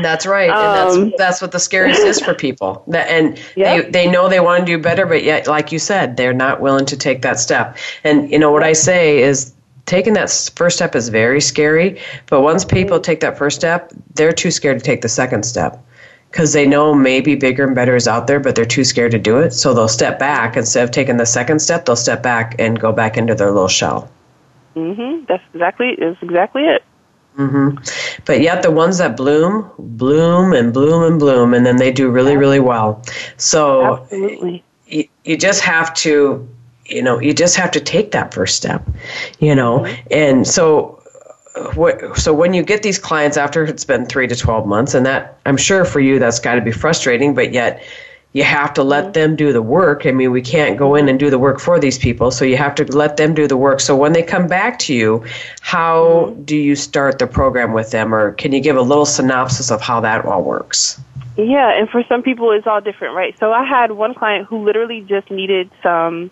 [0.01, 2.83] That's right, and Um, that's that's what the scariest is for people.
[2.93, 3.85] And Yep.
[3.85, 6.61] they they know they want to do better, but yet, like you said, they're not
[6.61, 7.77] willing to take that step.
[8.03, 9.51] And you know what I say is.
[9.85, 14.31] Taking that first step is very scary, but once people take that first step, they're
[14.31, 15.77] too scared to take the second step
[16.31, 19.19] because they know maybe bigger and better is out there, but they're too scared to
[19.19, 19.53] do it.
[19.53, 21.85] So they'll step back instead of taking the second step.
[21.85, 24.09] They'll step back and go back into their little shell.
[24.75, 25.25] Mm-hmm.
[25.27, 26.83] That's exactly, that's exactly it.
[27.37, 28.21] Mm-hmm.
[28.25, 32.09] But yet the ones that bloom, bloom and bloom and bloom, and then they do
[32.09, 33.03] really, really well.
[33.37, 34.63] So Absolutely.
[34.87, 36.47] you, you just have to
[36.85, 38.87] you know you just have to take that first step
[39.39, 40.07] you know mm-hmm.
[40.11, 41.01] and so
[41.55, 44.93] uh, what, so when you get these clients after it's been three to 12 months,
[44.93, 47.83] and that I'm sure for you that's got to be frustrating, but yet
[48.35, 50.05] you have to let them do the work.
[50.05, 52.57] I mean, we can't go in and do the work for these people, so you
[52.57, 53.79] have to let them do the work.
[53.79, 55.23] So when they come back to you,
[55.61, 59.71] how do you start the program with them, or can you give a little synopsis
[59.71, 60.99] of how that all works?
[61.37, 63.39] Yeah, and for some people, it's all different, right?
[63.39, 66.29] So I had one client who literally just needed some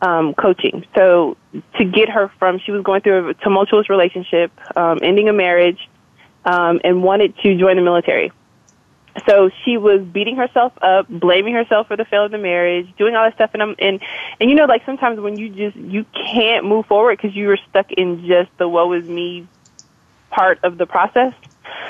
[0.00, 0.86] um, coaching.
[0.96, 1.36] So
[1.76, 5.86] to get her from, she was going through a tumultuous relationship, um, ending a marriage,
[6.46, 8.32] um, and wanted to join the military.
[9.28, 13.14] So she was beating herself up, blaming herself for the fail of the marriage, doing
[13.14, 14.00] all that stuff, and I'm and
[14.40, 17.58] and you know like sometimes when you just you can't move forward because you were
[17.68, 19.46] stuck in just the woe is me
[20.30, 21.34] part of the process.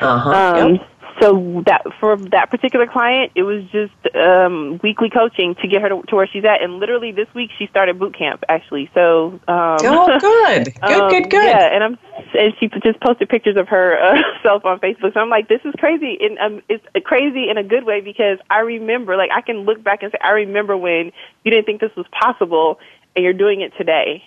[0.00, 0.30] Uh-huh.
[0.30, 0.91] Um, yep
[1.22, 5.88] so that for that particular client, it was just um, weekly coaching to get her
[5.88, 6.62] to, to, where she's at.
[6.62, 8.90] And literally this week, she started boot camp actually.
[8.94, 11.44] So um, oh, good, good, um, good, good.
[11.44, 11.98] Yeah, and I'm
[12.34, 15.14] and she just posted pictures of herself uh, on Facebook.
[15.14, 18.38] So I'm like, this is crazy, and um, it's crazy in a good way because
[18.50, 21.12] I remember, like, I can look back and say, I remember when
[21.44, 22.78] you didn't think this was possible,
[23.14, 24.22] and you're doing it today.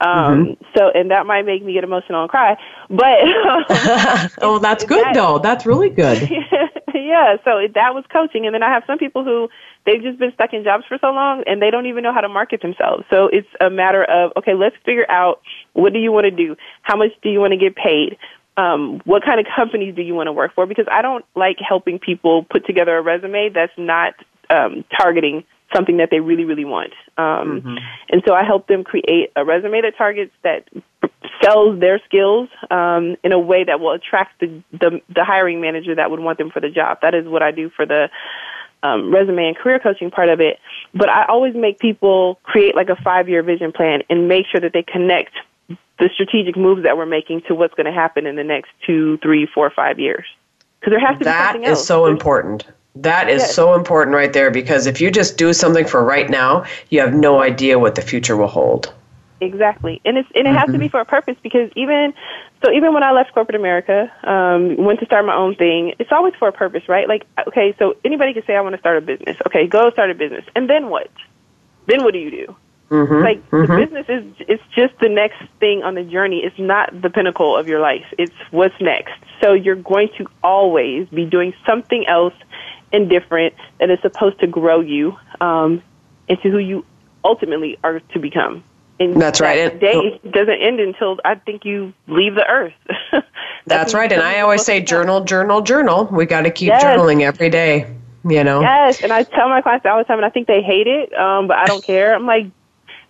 [0.00, 0.64] Um, mm-hmm.
[0.76, 2.56] So, and that might make me get emotional and cry.
[2.88, 3.18] But
[4.42, 5.38] oh, that's good that, though.
[5.38, 6.20] That's really good.
[6.94, 7.36] yeah.
[7.44, 9.48] So that was coaching, and then I have some people who
[9.84, 12.20] they've just been stuck in jobs for so long and they don't even know how
[12.20, 13.04] to market themselves.
[13.10, 15.40] So it's a matter of okay, let's figure out
[15.72, 18.16] what do you want to do, how much do you want to get paid.
[18.56, 20.66] Um, what kind of companies do you want to work for?
[20.66, 24.14] Because I don't like helping people put together a resume that's not
[24.50, 25.44] um, targeting
[25.74, 26.92] something that they really, really want.
[27.16, 27.76] Um, mm-hmm.
[28.10, 30.68] And so I help them create a resume that targets that
[31.42, 35.94] sells their skills um, in a way that will attract the, the the hiring manager
[35.94, 36.98] that would want them for the job.
[37.02, 38.10] That is what I do for the
[38.82, 40.58] um, resume and career coaching part of it.
[40.94, 44.60] But I always make people create like a five year vision plan and make sure
[44.60, 45.32] that they connect
[45.68, 49.18] the strategic moves that we're making to what's going to happen in the next two,
[49.18, 50.24] three, four, five years.
[50.80, 51.78] Because there has to that be something else.
[51.78, 52.66] That is so important.
[52.96, 53.54] That is yes.
[53.54, 57.14] so important right there because if you just do something for right now, you have
[57.14, 58.92] no idea what the future will hold.
[59.40, 60.58] Exactly, and it's and it mm-hmm.
[60.58, 60.90] has to be mm-hmm.
[60.90, 62.12] for a purpose because even
[62.62, 66.12] so, even when I left corporate America, um, went to start my own thing, it's
[66.12, 67.08] always for a purpose, right?
[67.08, 69.38] Like, okay, so anybody can say I want to start a business.
[69.46, 71.10] Okay, go start a business, and then what?
[71.86, 72.56] Then what do you do?
[72.90, 73.22] Mm-hmm.
[73.22, 73.72] Like mm-hmm.
[73.72, 76.40] the business is it's just the next thing on the journey.
[76.44, 78.04] It's not the pinnacle of your life.
[78.18, 79.14] It's what's next.
[79.40, 82.34] So you're going to always be doing something else
[82.92, 85.82] and different that is supposed to grow you um,
[86.28, 86.84] into who you
[87.24, 88.64] ultimately are to become.
[88.98, 89.80] And that's that right.
[89.80, 92.74] day doesn't end until I think you leave the earth.
[93.12, 93.26] that's,
[93.66, 94.12] that's right.
[94.12, 96.04] And I always say journal, journal, journal.
[96.04, 96.84] We got to keep yes.
[96.84, 97.96] journaling every day.
[98.22, 98.60] You know.
[98.60, 101.10] Yes, and I tell my clients all the time, and I think they hate it,
[101.14, 102.14] um, but I don't care.
[102.14, 102.48] I'm like,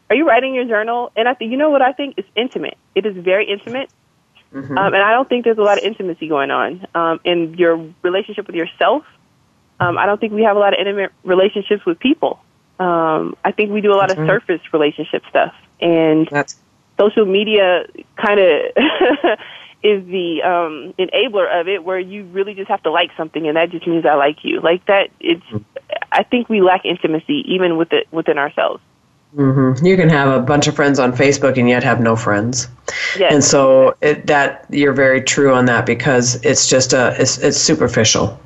[0.08, 1.10] are you writing your journal?
[1.16, 2.78] And I think you know what I think is intimate.
[2.94, 3.90] It is very intimate.
[4.54, 4.78] Mm-hmm.
[4.78, 7.92] Um, and I don't think there's a lot of intimacy going on um, in your
[8.02, 9.04] relationship with yourself
[9.80, 12.38] um, I don't think we have a lot of intimate relationships with people.
[12.78, 16.56] Um, I think we do a lot of surface relationship stuff, and That's-
[16.98, 18.48] social media kind of
[19.82, 23.56] is the um, enabler of it, where you really just have to like something, and
[23.56, 24.60] that just means I like you.
[24.60, 25.42] Like that, it's.
[25.46, 25.58] Mm-hmm.
[26.12, 28.82] I think we lack intimacy even with it within ourselves.
[29.36, 29.86] Mm-hmm.
[29.86, 32.66] You can have a bunch of friends on Facebook and yet have no friends.
[33.16, 33.32] Yes.
[33.32, 37.56] And so it, that you're very true on that because it's just a it's, it's
[37.56, 38.40] superficial.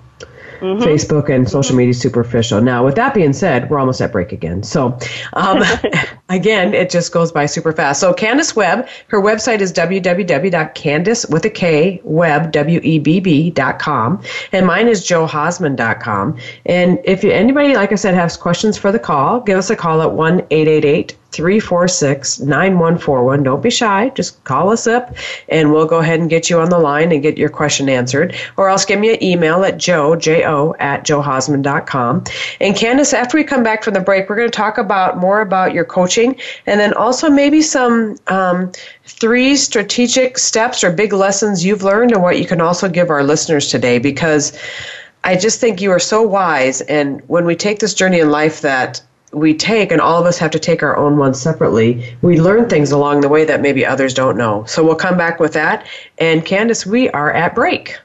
[0.60, 0.82] Mm-hmm.
[0.82, 2.60] Facebook and social media superficial.
[2.60, 4.62] Now, with that being said, we're almost at break again.
[4.62, 4.98] So,
[5.34, 5.62] um,
[6.28, 8.00] again, it just goes by super fast.
[8.00, 13.50] So, Kandis Webb, her website is www.kandis with a K web w e b b
[13.50, 16.38] dot com, and mine is johausman.com.
[16.66, 20.02] And if anybody, like I said, has questions for the call, give us a call
[20.02, 23.42] at one eight eight eight 346 9141.
[23.42, 24.10] Don't be shy.
[24.10, 25.14] Just call us up
[25.48, 28.36] and we'll go ahead and get you on the line and get your question answered.
[28.56, 32.24] Or else give me an email at jo, J-O, at johausman.com.
[32.60, 35.40] And Kandis, after we come back from the break, we're going to talk about more
[35.40, 38.70] about your coaching and then also maybe some um,
[39.04, 43.24] three strategic steps or big lessons you've learned and what you can also give our
[43.24, 44.56] listeners today because
[45.24, 46.82] I just think you are so wise.
[46.82, 49.02] And when we take this journey in life that
[49.34, 52.68] we take, and all of us have to take our own ones separately, we learn
[52.68, 54.64] things along the way that maybe others don't know.
[54.64, 55.86] So we'll come back with that.
[56.18, 57.98] And Kandis, we are at break.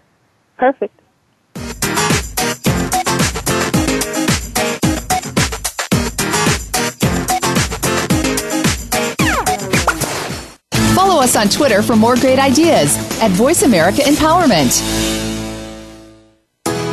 [0.57, 0.93] Perfect.
[10.95, 14.79] Follow us on Twitter for more great ideas at Voice America Empowerment.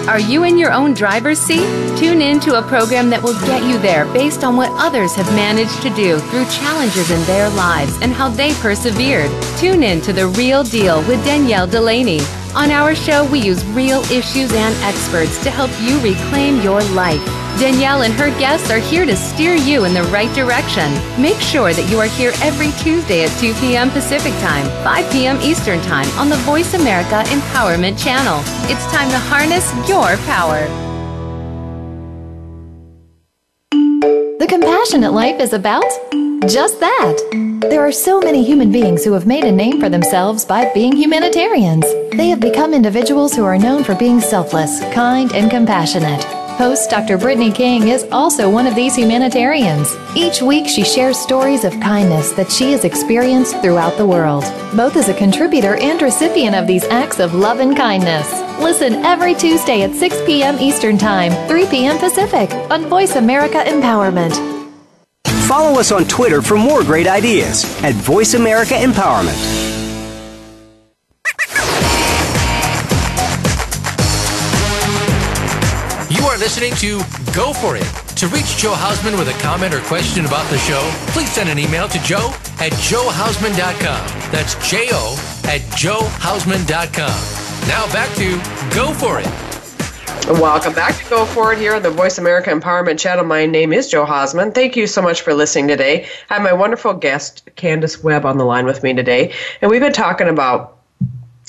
[0.08, 1.85] Are you in your own driver's seat?
[2.16, 5.30] Tune in to a program that will get you there based on what others have
[5.34, 9.30] managed to do through challenges in their lives and how they persevered.
[9.58, 12.20] Tune in to The Real Deal with Danielle Delaney.
[12.54, 17.22] On our show, we use real issues and experts to help you reclaim your life.
[17.60, 20.90] Danielle and her guests are here to steer you in the right direction.
[21.20, 23.90] Make sure that you are here every Tuesday at 2 p.m.
[23.90, 25.38] Pacific Time, 5 p.m.
[25.42, 28.40] Eastern Time on the Voice America Empowerment Channel.
[28.72, 30.85] It's time to harness your power.
[34.38, 35.82] The Compassionate Life is about
[36.46, 37.58] just that.
[37.70, 40.94] There are so many human beings who have made a name for themselves by being
[40.94, 41.86] humanitarians.
[42.14, 46.35] They have become individuals who are known for being selfless, kind, and compassionate.
[46.56, 47.18] Host Dr.
[47.18, 49.94] Brittany King is also one of these humanitarians.
[50.16, 54.42] Each week, she shares stories of kindness that she has experienced throughout the world,
[54.74, 58.32] both as a contributor and recipient of these acts of love and kindness.
[58.58, 60.58] Listen every Tuesday at 6 p.m.
[60.58, 61.98] Eastern Time, 3 p.m.
[61.98, 64.34] Pacific on Voice America Empowerment.
[65.46, 69.65] Follow us on Twitter for more great ideas at Voice America Empowerment.
[76.36, 76.98] Are listening to
[77.32, 77.90] Go For It.
[78.16, 80.82] To reach Jo Hausman with a comment or question about the show,
[81.12, 82.28] please send an email to jo
[82.60, 84.30] at johausman.com.
[84.32, 85.14] That's J O
[85.44, 87.68] at johausman.com.
[87.68, 88.36] Now back to
[88.74, 89.26] Go For It.
[90.38, 93.24] Welcome back to Go For It here on the Voice America Empowerment Channel.
[93.24, 94.54] My name is Jo Hausman.
[94.54, 96.06] Thank you so much for listening today.
[96.28, 99.32] I have my wonderful guest, Kandis Webb, on the line with me today,
[99.62, 100.75] and we've been talking about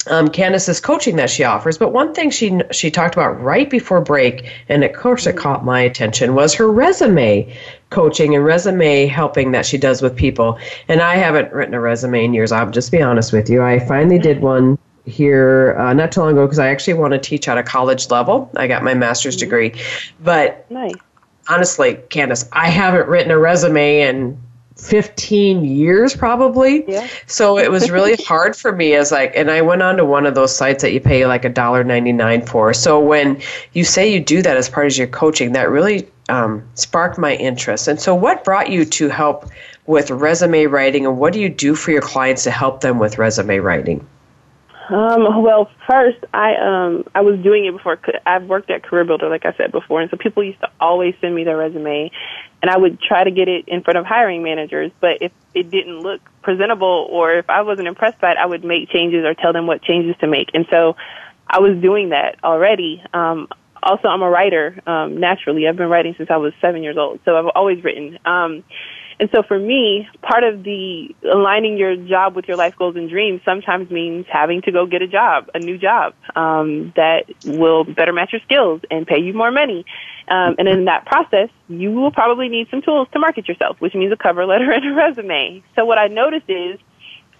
[0.05, 1.77] um, Kandis's coaching that she offers.
[1.77, 5.65] But one thing she she talked about right before break, and of course it caught
[5.65, 7.51] my attention, was her resume
[7.89, 10.59] coaching and resume helping that she does with people.
[10.87, 12.51] And I haven't written a resume in years.
[12.51, 13.63] I'll just be honest with you.
[13.63, 17.19] I finally did one here uh, not too long ago because I actually want to
[17.19, 18.51] teach at a college level.
[18.57, 19.73] I got my master's degree,
[20.21, 20.93] but Nice.
[21.47, 24.37] honestly, Candace, I haven't written a resume in
[24.77, 26.89] 15 years probably.
[26.89, 27.07] Yeah.
[27.25, 30.25] So it was really hard for me as like and I went on to one
[30.25, 32.73] of those sites that you pay like a dollar 99 for.
[32.73, 33.41] So when
[33.73, 37.35] you say you do that as part of your coaching, that really um, sparked my
[37.35, 37.87] interest.
[37.87, 39.49] And so what brought you to help
[39.85, 43.17] with resume writing and what do you do for your clients to help them with
[43.17, 44.05] resume writing?
[44.89, 47.99] Um, well, first, I um I was doing it before.
[48.25, 51.13] I've worked at Career Builder, like I said before, and so people used to always
[51.19, 52.09] send me their resume,
[52.61, 54.91] and I would try to get it in front of hiring managers.
[55.01, 58.63] But if it didn't look presentable, or if I wasn't impressed by it, I would
[58.63, 60.51] make changes or tell them what changes to make.
[60.53, 60.95] And so,
[61.49, 63.03] I was doing that already.
[63.13, 63.47] Um,
[63.83, 65.67] also, I'm a writer um, naturally.
[65.67, 68.19] I've been writing since I was seven years old, so I've always written.
[68.25, 68.63] Um,
[69.19, 73.09] and so for me, part of the aligning your job with your life goals and
[73.09, 77.83] dreams sometimes means having to go get a job, a new job um, that will
[77.83, 79.85] better match your skills and pay you more money.
[80.27, 83.95] Um, and in that process, you will probably need some tools to market yourself, which
[83.95, 85.63] means a cover letter and a resume.
[85.75, 86.79] So what I noticed is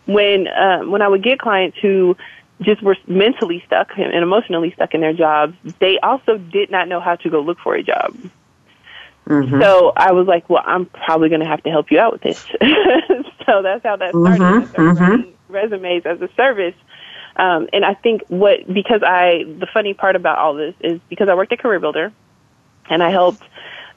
[0.08, 2.18] when um, when I would get clients who
[2.62, 7.00] just were mentally stuck and emotionally stuck in their jobs, they also did not know
[7.00, 8.16] how to go look for a job.
[9.28, 9.62] Mm-hmm.
[9.62, 12.22] So I was like, well, I'm probably going to have to help you out with
[12.22, 12.40] this.
[13.46, 14.40] so that's how that started.
[14.40, 15.34] Mhm, started mhm.
[15.50, 16.76] resumes as a service.
[17.36, 21.30] Um, and I think what, because I, the funny part about all this is because
[21.30, 22.12] I worked at Career Builder
[22.90, 23.44] and I helped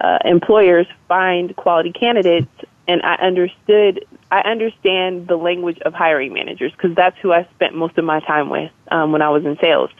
[0.00, 2.50] uh, employers find quality candidates
[2.88, 7.74] and I understood, I understand the language of hiring managers because that's who I spent
[7.74, 9.90] most of my time with um, when I was in sales.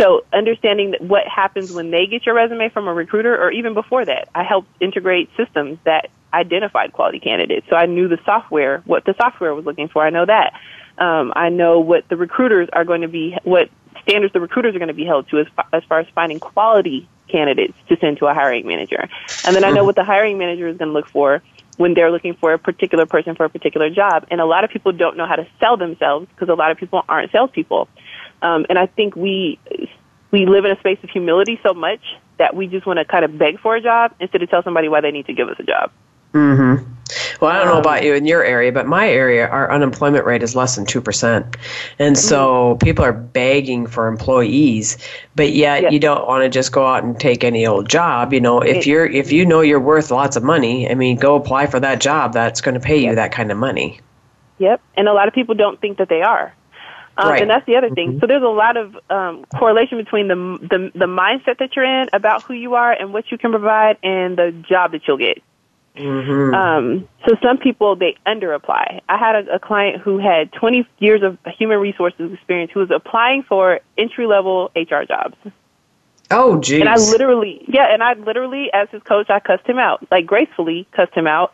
[0.00, 3.74] So understanding that what happens when they get your resume from a recruiter or even
[3.74, 7.66] before that, I helped integrate systems that identified quality candidates.
[7.68, 10.04] So I knew the software, what the software was looking for.
[10.04, 10.54] I know that.
[10.98, 13.68] Um, I know what the recruiters are going to be, what
[14.02, 17.08] standards the recruiters are going to be held to as, as far as finding quality
[17.28, 19.08] candidates to send to a hiring manager.
[19.44, 21.42] And then I know what the hiring manager is going to look for
[21.76, 24.26] when they're looking for a particular person for a particular job.
[24.30, 26.76] And a lot of people don't know how to sell themselves because a lot of
[26.76, 27.88] people aren't salespeople.
[28.42, 29.58] Um, and I think we
[30.30, 32.00] we live in a space of humility so much
[32.38, 34.88] that we just want to kind of beg for a job instead of tell somebody
[34.88, 35.90] why they need to give us a job.
[36.32, 36.90] Mm-hmm.
[37.40, 40.42] Well, I don't know about you in your area, but my area, our unemployment rate
[40.42, 41.56] is less than 2%.
[41.98, 44.96] And so people are begging for employees,
[45.36, 45.90] but yet Yeah.
[45.90, 48.32] you don't want to just go out and take any old job.
[48.32, 51.34] You know, if you're, if you know you're worth lots of money, I mean, go
[51.34, 54.00] apply for that job that's going to pay you that kind of money.
[54.58, 54.80] Yep.
[54.96, 56.54] And a lot of people don't think that they are.
[57.16, 57.42] Um, Right.
[57.42, 58.18] And that's the other thing.
[58.20, 62.08] So there's a lot of um, correlation between the, the the mindset that you're in
[62.12, 65.42] about who you are and what you can provide, and the job that you'll get.
[65.96, 66.54] Mm-hmm.
[66.54, 69.02] Um, so some people they under apply.
[69.08, 72.90] I had a, a client who had 20 years of human resources experience who was
[72.90, 75.36] applying for entry level HR jobs.
[76.30, 76.80] Oh, geez.
[76.80, 80.24] And I literally, yeah, and I literally, as his coach, I cussed him out, like
[80.24, 81.52] gracefully cussed him out.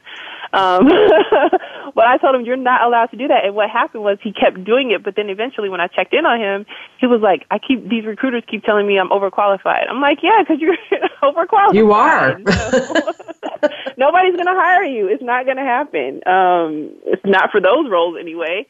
[0.53, 0.89] Um,
[1.95, 3.45] but I told him, you're not allowed to do that.
[3.45, 6.27] And what happened was he kept doing it, but then eventually when I checked in
[6.27, 6.67] on him,
[6.99, 9.89] he was like, I keep, these recruiters keep telling me I'm overqualified.
[9.89, 10.77] I'm like, yeah, because you're
[11.23, 11.75] overqualified.
[11.75, 12.39] You are.
[13.97, 15.09] Nobody's going to hire you.
[15.09, 16.23] It's not going to happen.
[16.27, 18.67] Um, it's not for those roles anyway.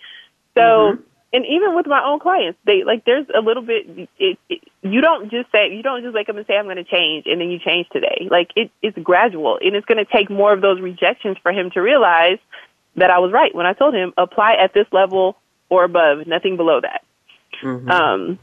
[0.54, 1.02] So, mm-hmm
[1.32, 4.08] and even with my own clients, they like there's a little bit.
[4.18, 6.76] It, it, you don't just say you don't just wake up and say I'm going
[6.76, 8.28] to change and then you change today.
[8.30, 11.70] Like it, it's gradual, and it's going to take more of those rejections for him
[11.72, 12.38] to realize
[12.96, 15.36] that I was right when I told him apply at this level
[15.68, 17.04] or above, nothing below that.
[17.62, 17.90] Mm-hmm.
[17.90, 18.38] Um,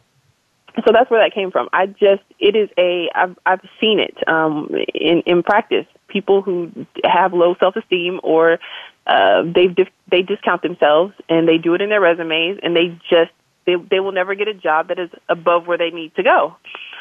[0.75, 1.69] so that's where that came from.
[1.73, 5.85] I just it is a I've I've seen it um, in in practice.
[6.07, 6.71] People who
[7.03, 8.59] have low self esteem or
[9.07, 12.97] uh, they dif- they discount themselves and they do it in their resumes and they
[13.09, 13.31] just
[13.65, 16.55] they they will never get a job that is above where they need to go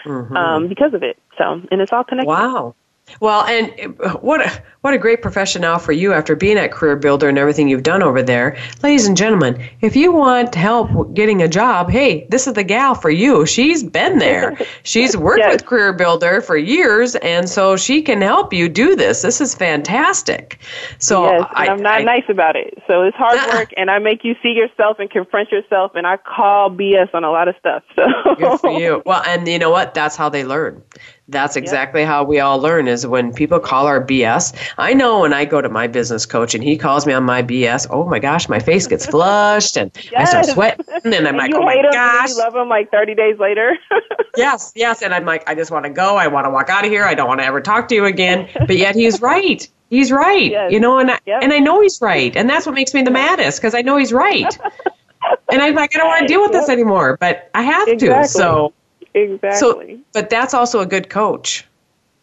[0.05, 0.37] mm-hmm.
[0.37, 1.19] um, because of it.
[1.39, 2.29] So and it's all connected.
[2.29, 2.75] Wow.
[3.21, 6.97] Well, and what a, what a great profession now for you after being at Career
[6.97, 8.57] Builder and everything you've done over there.
[8.83, 12.95] Ladies and gentlemen, if you want help getting a job, hey, this is the gal
[12.95, 13.47] for you.
[13.47, 14.59] She's been there.
[14.83, 15.53] She's worked yes.
[15.53, 19.23] with Career Builder for years, and so she can help you do this.
[19.23, 20.59] This is fantastic.
[20.99, 22.75] So yes, I, am not I, nice about it.
[22.87, 26.17] So it's hard work, and I make you see yourself and confront yourself, and I
[26.17, 27.83] call BS on a lot of stuff.
[27.97, 28.95] So good for you.
[29.07, 29.95] Well, and you know what?
[29.95, 30.83] That's how they learn.
[31.29, 32.09] That's exactly yep.
[32.09, 34.55] how we all learn is when people call our BS.
[34.77, 37.43] I know when I go to my business coach and he calls me on my
[37.43, 40.35] BS, oh my gosh, my face gets flushed and yes.
[40.35, 42.29] I start sweating and I'm and like, oh my hate gosh.
[42.29, 43.77] you love him like 30 days later.
[44.37, 45.01] yes, yes.
[45.01, 46.17] And I'm like, I just want to go.
[46.17, 47.05] I want to walk out of here.
[47.05, 48.49] I don't want to ever talk to you again.
[48.55, 49.67] But yet he's right.
[49.89, 50.51] He's right.
[50.51, 50.73] Yes.
[50.73, 51.43] You know, and I, yep.
[51.43, 52.37] and I know he's right.
[52.37, 54.59] And that's what makes me the maddest because I know he's right.
[55.53, 56.63] and I'm like, I don't want to deal with yep.
[56.63, 58.23] this anymore, but I have exactly.
[58.23, 58.29] to.
[58.29, 58.75] So
[59.15, 59.97] Exactly.
[59.97, 61.65] So, but that's also a good coach.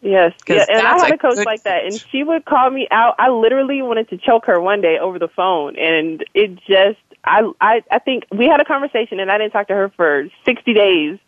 [0.01, 3.13] Yes, yeah, and I had a coach like that, and she would call me out.
[3.19, 7.47] I literally wanted to choke her one day over the phone, and it just, I,
[7.61, 10.73] I, I think we had a conversation, and I didn't talk to her for sixty
[10.73, 11.19] days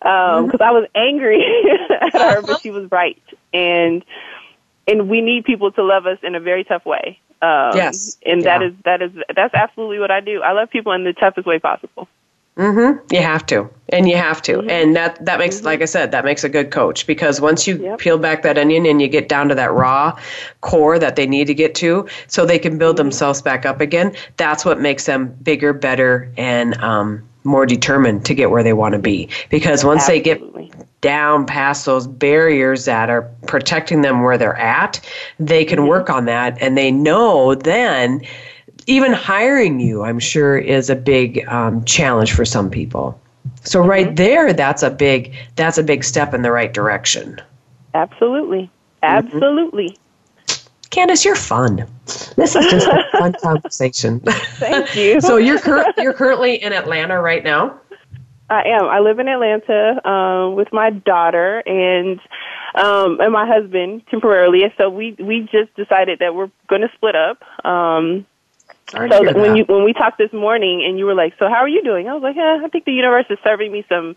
[0.00, 0.62] because um, mm-hmm.
[0.62, 1.42] I was angry
[2.02, 3.22] at her, but she was right,
[3.54, 4.04] and
[4.86, 7.18] and we need people to love us in a very tough way.
[7.40, 8.58] Um, yes, and yeah.
[8.58, 10.42] that is that is that's absolutely what I do.
[10.42, 12.06] I love people in the toughest way possible.
[12.56, 13.14] Mm-hmm.
[13.14, 14.68] You have to, and you have to, mm-hmm.
[14.68, 15.66] and that that makes, mm-hmm.
[15.66, 18.00] like I said, that makes a good coach because once you yep.
[18.00, 20.18] peel back that onion and you get down to that raw
[20.60, 23.04] core that they need to get to, so they can build mm-hmm.
[23.04, 24.14] themselves back up again.
[24.36, 28.94] That's what makes them bigger, better, and um, more determined to get where they want
[28.94, 29.28] to be.
[29.48, 30.66] Because once Absolutely.
[30.66, 35.00] they get down past those barriers that are protecting them where they're at,
[35.38, 35.88] they can mm-hmm.
[35.88, 38.20] work on that, and they know then
[38.86, 43.20] even hiring you, I'm sure, is a big um, challenge for some people.
[43.62, 44.14] So right mm-hmm.
[44.16, 47.40] there, that's a big that's a big step in the right direction.
[47.94, 48.70] Absolutely,
[49.02, 49.26] mm-hmm.
[49.26, 49.90] absolutely.
[49.90, 49.96] Mm-hmm.
[50.90, 51.86] Kandis, you're fun.
[52.36, 54.20] This is just a fun conversation.
[54.20, 55.20] Thank you.
[55.20, 57.80] so you're cur- you're currently in Atlanta right now.
[58.48, 58.86] I am.
[58.86, 62.18] I live in Atlanta um, with my daughter and
[62.74, 64.62] um, and my husband temporarily.
[64.76, 67.42] So we we just decided that we're going to split up.
[67.64, 68.26] Um,
[68.92, 71.68] so when you when we talked this morning and you were like, "So how are
[71.68, 74.16] you doing?" I was like, "Yeah, I think the universe is serving me some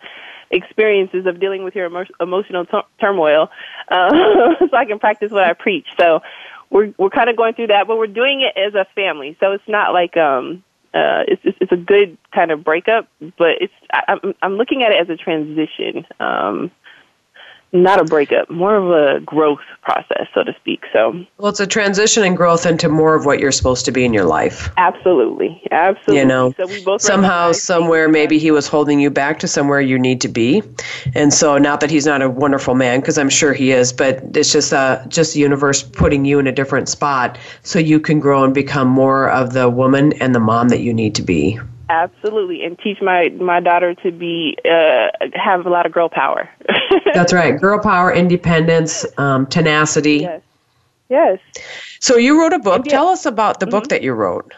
[0.50, 3.50] experiences of dealing with your emo- emotional t- turmoil,
[3.90, 4.10] uh,
[4.60, 6.22] so I can practice what I preach." So
[6.70, 9.38] we're we're kind of going through that, but we're doing it as a family.
[9.40, 10.64] So it's not like um
[10.94, 13.08] uh it's it's, it's a good kind of breakup,
[13.38, 16.06] but it's I, I'm I'm looking at it as a transition.
[16.20, 16.72] Um
[17.74, 20.84] not a breakup, more of a growth process, so to speak.
[20.94, 24.06] So, well, it's a transition and growth into more of what you're supposed to be
[24.06, 24.70] in your life.
[24.78, 26.20] Absolutely, absolutely.
[26.20, 30.22] You know, so somehow, somewhere, maybe he was holding you back to somewhere you need
[30.22, 30.62] to be,
[31.16, 34.22] and so not that he's not a wonderful man, because I'm sure he is, but
[34.36, 38.20] it's just uh, just the universe putting you in a different spot so you can
[38.20, 41.60] grow and become more of the woman and the mom that you need to be.
[41.90, 46.50] Absolutely, and teach my my daughter to be uh, have a lot of girl power.
[47.14, 50.20] That's right, girl power, independence, um, tenacity.
[50.20, 50.42] Yes.
[51.10, 51.40] Yes.
[52.00, 52.86] So you wrote a book.
[52.86, 53.72] Tell us about the mm-hmm.
[53.72, 54.54] book that you wrote.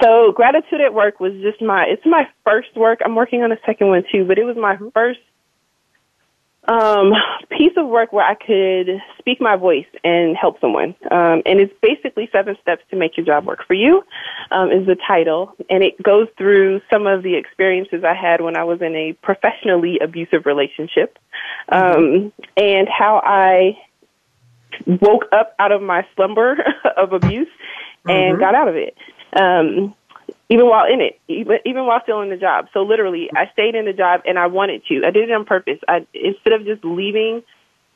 [0.00, 3.00] So gratitude at work was just my it's my first work.
[3.04, 5.20] I'm working on a second one too, but it was my first
[6.68, 7.12] um,
[7.50, 10.94] piece of work where I could speak my voice and help someone.
[11.10, 14.04] Um, and it's basically seven steps to make your job work for you,
[14.50, 15.54] um, is the title.
[15.68, 19.12] And it goes through some of the experiences I had when I was in a
[19.22, 21.18] professionally abusive relationship,
[21.68, 23.78] um, and how I
[24.86, 26.56] woke up out of my slumber
[26.96, 27.48] of abuse
[28.06, 28.40] and mm-hmm.
[28.40, 28.96] got out of it.
[29.34, 29.94] Um,
[30.52, 32.66] even while in it, even even while still in the job.
[32.74, 35.02] So literally, I stayed in the job and I wanted to.
[35.06, 35.78] I did it on purpose.
[35.88, 37.42] I instead of just leaving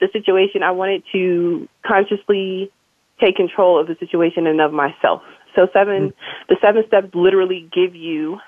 [0.00, 2.72] the situation, I wanted to consciously
[3.20, 5.22] take control of the situation and of myself.
[5.54, 6.18] So 7 mm-hmm.
[6.48, 8.38] the seven steps literally give you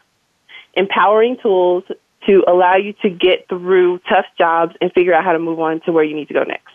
[0.73, 1.85] empowering tools
[2.27, 5.81] to allow you to get through tough jobs and figure out how to move on
[5.83, 6.75] to where you need to go next.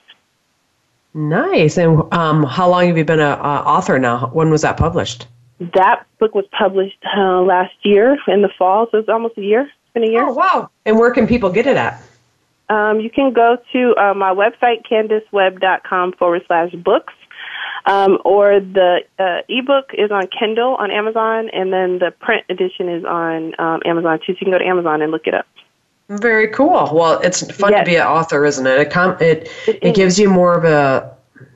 [1.15, 1.77] Nice.
[1.77, 4.27] And um, how long have you been an author now?
[4.33, 5.27] When was that published?
[5.59, 9.61] That book was published uh, last year in the fall, so it's almost a year.
[9.61, 10.27] It's been a year.
[10.27, 10.69] Oh, wow.
[10.85, 12.01] And where can people get it at?
[12.69, 17.13] Um, you can go to uh, my website, kandiswebb.com forward slash books.
[17.85, 22.87] Um, or the uh, ebook is on Kindle on Amazon, and then the print edition
[22.87, 24.33] is on um, Amazon too.
[24.33, 25.45] So you can go to Amazon and look it up.
[26.07, 26.89] Very cool.
[26.93, 27.81] Well, it's fun yes.
[27.81, 28.79] to be an author, isn't it?
[28.79, 31.13] It com- it it, it gives you more of a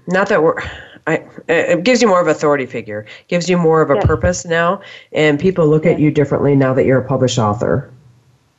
[0.07, 0.61] not that we're
[1.07, 4.05] I, it gives you more of authority figure, gives you more of a yes.
[4.05, 4.81] purpose now,
[5.13, 5.95] and people look yes.
[5.95, 7.91] at you differently now that you're a published author.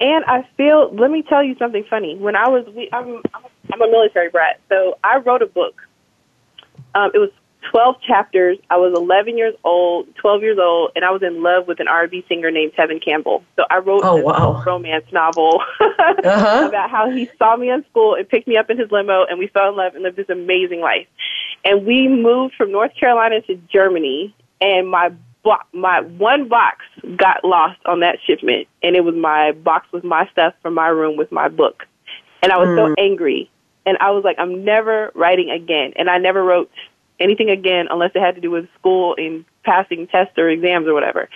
[0.01, 2.17] And I feel, let me tell you something funny.
[2.17, 3.21] When I was, we, I'm,
[3.73, 5.83] I'm a military brat, so I wrote a book.
[6.95, 7.31] Um, it was
[7.71, 8.59] 12 chapters.
[8.71, 11.89] I was 11 years old, 12 years old, and I was in love with an
[11.89, 13.45] R&B singer named Tevin Campbell.
[13.57, 14.63] So I wrote oh, wow.
[14.65, 16.67] romance novel uh-huh.
[16.69, 19.39] about how he saw me in school and picked me up in his limo, and
[19.39, 21.07] we fell in love and lived this amazing life.
[21.65, 25.11] And we moved from North Carolina to Germany, and my
[25.43, 26.85] bo- my one box
[27.17, 30.89] got lost on that shipment, and it was my box with my stuff from my
[30.89, 31.85] room with my book.
[32.43, 32.77] And I was mm.
[32.77, 33.51] so angry,
[33.85, 35.93] and I was like, I'm never writing again.
[35.97, 36.71] And I never wrote
[37.21, 40.95] anything again unless it had to do with school and passing tests or exams or
[40.95, 41.29] whatever.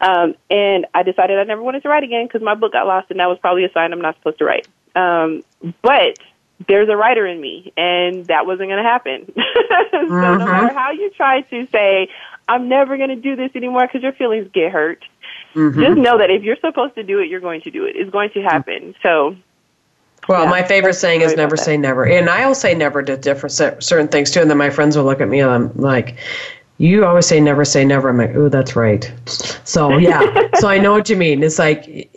[0.00, 3.10] Um, and I decided I never wanted to write again because my book got lost,
[3.10, 4.68] and that was probably a sign I'm not supposed to write.
[4.94, 5.42] Um,
[5.82, 6.18] but
[6.68, 9.26] there's a writer in me, and that wasn't going to happen.
[9.34, 10.08] so mm-hmm.
[10.08, 12.08] no matter how you try to say,
[12.48, 15.04] I'm never going to do this anymore because your feelings get hurt,
[15.54, 15.80] mm-hmm.
[15.80, 17.96] just know that if you're supposed to do it, you're going to do it.
[17.96, 18.94] It's going to happen.
[19.02, 19.36] So
[20.28, 22.06] well, yeah, my favorite saying is never say never.
[22.06, 24.40] And I'll say never to different certain things too.
[24.40, 26.16] And then my friends will look at me and I'm like,
[26.78, 28.08] you always say never say never.
[28.08, 29.12] I'm like, oh, that's right.
[29.64, 31.42] So yeah, so I know what you mean.
[31.42, 32.10] It's like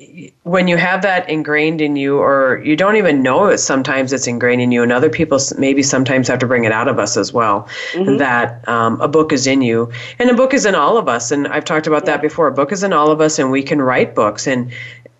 [0.43, 3.59] when you have that ingrained in you, or you don't even know it.
[3.59, 6.87] Sometimes it's ingrained in you, and other people maybe sometimes have to bring it out
[6.87, 7.67] of us as well.
[7.93, 8.17] Mm-hmm.
[8.17, 11.31] That um, a book is in you, and a book is in all of us.
[11.31, 12.11] And I've talked about yeah.
[12.11, 12.47] that before.
[12.47, 14.47] A book is in all of us, and we can write books.
[14.47, 14.71] And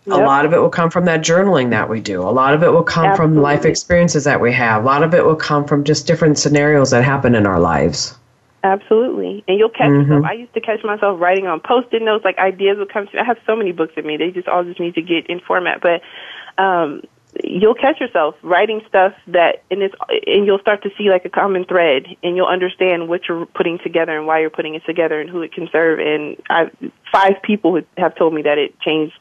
[0.07, 0.19] Yep.
[0.19, 2.21] A lot of it will come from that journaling that we do.
[2.21, 3.35] A lot of it will come Absolutely.
[3.35, 4.83] from life experiences that we have.
[4.83, 8.17] A lot of it will come from just different scenarios that happen in our lives.
[8.68, 9.43] Absolutely.
[9.47, 10.11] And you'll catch mm-hmm.
[10.11, 10.26] yourself.
[10.26, 13.13] I used to catch myself writing on post it notes, like ideas would come to
[13.13, 13.20] me.
[13.20, 14.18] I have so many books in me.
[14.18, 15.82] They just all just need to get in format.
[15.82, 16.01] But
[16.61, 17.01] um
[17.43, 19.95] you'll catch yourself writing stuff that and it's
[20.26, 23.80] and you'll start to see like a common thread and you'll understand what you're putting
[23.80, 26.72] together and why you're putting it together and who it can serve and I
[27.11, 29.18] five people have told me that it changed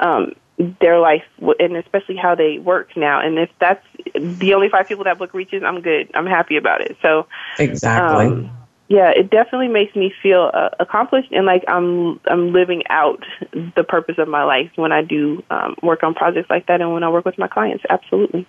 [0.00, 0.34] um,
[0.80, 1.24] their life
[1.58, 3.20] and especially how they work now.
[3.20, 3.84] And if that's
[4.14, 6.10] the only five people that book reaches, I'm good.
[6.14, 6.96] I'm happy about it.
[7.02, 7.26] So
[7.58, 8.26] exactly.
[8.26, 13.24] Um, yeah, it definitely makes me feel uh, accomplished and like I'm I'm living out
[13.52, 16.92] the purpose of my life when I do um, work on projects like that and
[16.92, 17.84] when I work with my clients.
[17.90, 18.46] Absolutely.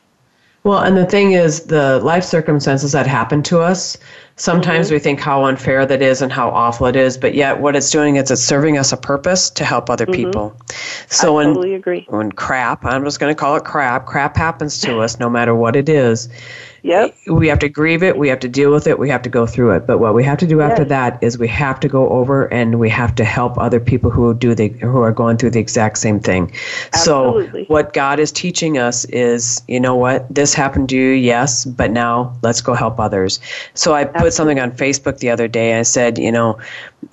[0.63, 3.97] Well, and the thing is, the life circumstances that happen to us,
[4.37, 4.95] sometimes mm-hmm.
[4.95, 7.91] we think how unfair that is and how awful it is, but yet what it's
[7.91, 10.13] doing is it's serving us a purpose to help other mm-hmm.
[10.13, 10.57] people.
[11.09, 12.05] So I when, totally agree.
[12.09, 15.53] When crap, I'm just going to call it crap, crap happens to us no matter
[15.53, 16.29] what it is.
[16.83, 17.15] Yep.
[17.27, 19.45] We have to grieve it, we have to deal with it, we have to go
[19.45, 19.85] through it.
[19.85, 20.71] But what we have to do yes.
[20.71, 24.09] after that is we have to go over and we have to help other people
[24.09, 26.51] who do the who are going through the exact same thing.
[26.93, 27.65] Absolutely.
[27.65, 31.65] So what God is teaching us is, you know what, this happened to you, yes,
[31.65, 33.39] but now let's go help others.
[33.73, 34.26] So I Absolutely.
[34.27, 35.79] Put something on Facebook the other day.
[35.79, 36.59] I said, you know,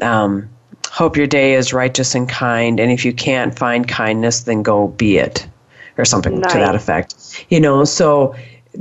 [0.03, 0.49] um,
[0.91, 4.89] hope your day is righteous and kind, and if you can't find kindness, then go
[4.89, 5.47] be it,
[5.97, 6.53] or something nice.
[6.53, 7.47] to that effect.
[7.51, 8.35] You know, so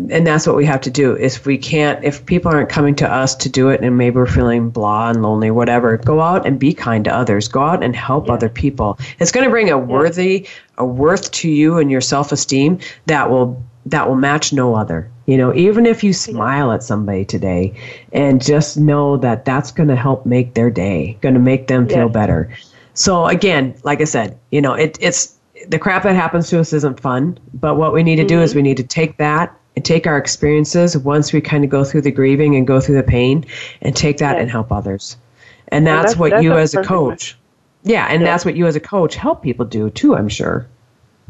[0.10, 3.08] and that's what we have to do if we can't if people aren't coming to
[3.08, 6.58] us to do it and maybe we're feeling blah and lonely whatever go out and
[6.58, 8.34] be kind to others go out and help yeah.
[8.34, 10.48] other people it's going to bring a worthy
[10.80, 15.38] a worth to you and your self-esteem that will that will match no other you
[15.38, 17.74] know even if you smile at somebody today
[18.12, 21.88] and just know that that's going to help make their day going to make them
[21.88, 22.50] feel better
[22.94, 26.74] so again like i said you know it, it's the crap that happens to us
[26.74, 28.28] isn't fun but what we need to mm-hmm.
[28.28, 31.70] do is we need to take that and take our experiences once we kind of
[31.70, 33.46] go through the grieving and go through the pain
[33.82, 35.18] and take that and help others.
[35.70, 37.38] And that's, that's what that's you as a coach.
[37.84, 40.68] Yeah, and that's what you as a coach help people do too, I'm sure.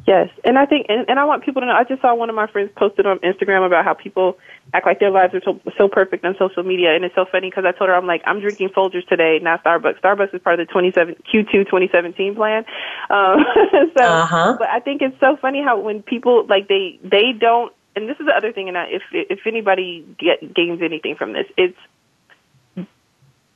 [0.06, 1.74] Yes, and I think, and, and I want people to know.
[1.74, 4.38] I just saw one of my friends posted on Instagram about how people
[4.74, 7.49] act like their lives are so, so perfect on social media, and it's so funny
[7.49, 10.01] because I told her I'm like I'm drinking Folgers today, not Starbucks.
[10.01, 12.66] Starbucks is part of the 27 Q2 2017 plan.
[13.10, 13.45] Um,
[13.97, 14.56] so, uh-huh.
[14.58, 18.18] but I think it's so funny how when people like they they don't, and this
[18.20, 21.78] is the other thing, and I, if if anybody get, gains anything from this, it's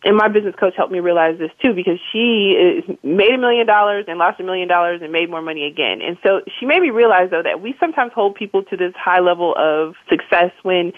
[0.08, 3.68] and my business coach helped me realize this too because she is, made a million
[3.68, 6.00] dollars and lost a million dollars and made more money again.
[6.02, 9.20] And so she made me realize though that we sometimes hold people to this high
[9.20, 10.94] level of success when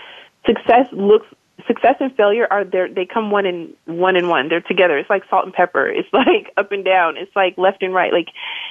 [0.45, 1.25] success looks
[1.69, 5.09] success and failure are there they come one in one in one they're together it's
[5.09, 8.27] like salt and pepper it's like up and down it's like left and right like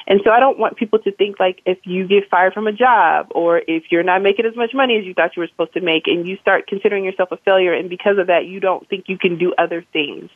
[0.08, 2.72] and so i don't want people to think like if you get fired from a
[2.72, 5.72] job or if you're not making as much money as you thought you were supposed
[5.72, 8.88] to make and you start considering yourself a failure and because of that you don't
[8.88, 10.28] think you can do other things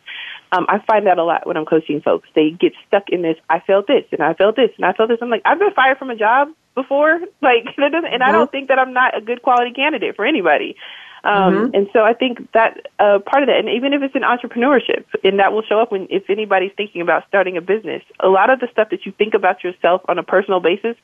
[0.53, 2.29] um, I find that a lot when I'm coaching folks.
[2.35, 3.37] They get stuck in this.
[3.49, 5.19] I felt this, and I felt this, and I felt this.
[5.23, 8.51] I'm like, I've been fired from a job before, like, and I don't mm-hmm.
[8.51, 10.77] think that I'm not a good quality candidate for anybody.
[11.25, 11.75] Um, mm-hmm.
[11.75, 15.05] And so I think that uh, part of that, and even if it's in entrepreneurship,
[15.23, 18.51] and that will show up when if anybody's thinking about starting a business, a lot
[18.51, 20.97] of the stuff that you think about yourself on a personal basis,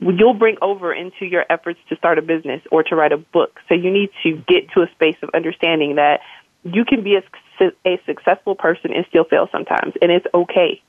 [0.00, 3.60] you'll bring over into your efforts to start a business or to write a book.
[3.68, 6.20] So you need to get to a space of understanding that
[6.64, 10.82] you can be a, a successful person and still fail sometimes, and it's okay.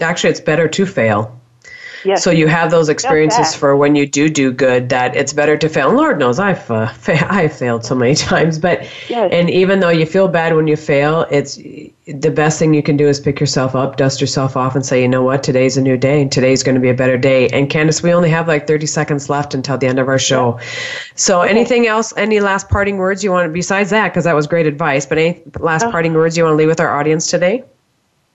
[0.00, 1.40] Actually, it's better to fail.
[2.04, 2.22] Yes.
[2.22, 4.90] So you have those experiences for when you do do good.
[4.90, 5.88] That it's better to fail.
[5.88, 8.58] And Lord knows I've uh, fa- I've failed so many times.
[8.58, 9.30] But yes.
[9.32, 11.56] and even though you feel bad when you fail, it's
[12.06, 15.00] the best thing you can do is pick yourself up, dust yourself off, and say,
[15.00, 16.28] you know what, today's a new day.
[16.28, 17.48] Today's going to be a better day.
[17.48, 20.58] And Kandis, we only have like 30 seconds left until the end of our show.
[20.58, 20.66] Yeah.
[21.14, 21.50] So okay.
[21.50, 22.12] anything else?
[22.16, 23.52] Any last parting words you want?
[23.54, 25.06] Besides that, because that was great advice.
[25.06, 27.64] But any last uh, parting words you want to leave with our audience today?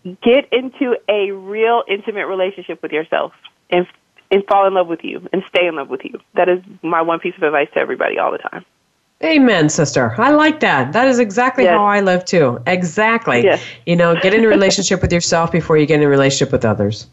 [0.03, 3.33] Get into a real intimate relationship with yourself
[3.69, 3.87] and
[4.31, 6.19] and fall in love with you and stay in love with you.
[6.35, 8.65] That is my one piece of advice to everybody all the time.
[9.23, 10.15] Amen, sister.
[10.17, 10.93] I like that.
[10.93, 11.71] That is exactly yes.
[11.71, 12.61] how I live too.
[12.65, 13.43] Exactly.
[13.43, 13.61] Yes.
[13.85, 16.63] You know, get in a relationship with yourself before you get in a relationship with
[16.63, 17.07] others.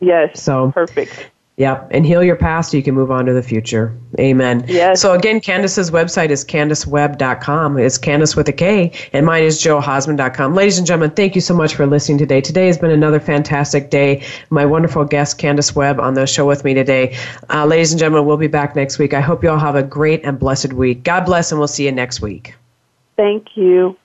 [0.00, 0.42] Yes.
[0.42, 1.30] So perfect.
[1.56, 3.94] Yep, and heal your past so you can move on to the future.
[4.18, 4.64] Amen.
[4.66, 5.02] Yes.
[5.02, 7.78] So again, Kandis's website is kandiswebb.com.
[7.78, 10.54] It's Candace with a K, and mine is johausman.com.
[10.54, 12.40] Ladies and gentlemen, thank you so much for listening today.
[12.40, 14.24] Today has been another fantastic day.
[14.48, 17.14] My wonderful guest, Kandis Webb, on the show with me today.
[17.50, 19.12] Uh, ladies and gentlemen, we'll be back next week.
[19.12, 21.02] I hope you all have a great and blessed week.
[21.02, 22.54] God bless, and we'll see you next week.
[23.18, 23.98] Thank you.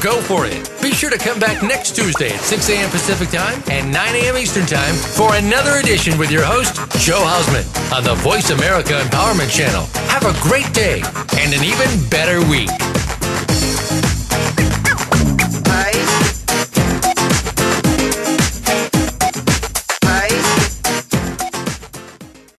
[0.00, 0.70] Go For It.
[0.80, 2.90] Be sure to come back next Tuesday at 6 a.m.
[2.90, 4.36] Pacific Time and 9 a.m.
[4.36, 9.50] Eastern Time for another edition with your host, Jo Hausman, on the Voice America Empowerment
[9.50, 9.86] Channel.
[10.08, 11.02] Have a great day
[11.38, 12.70] and an even better week.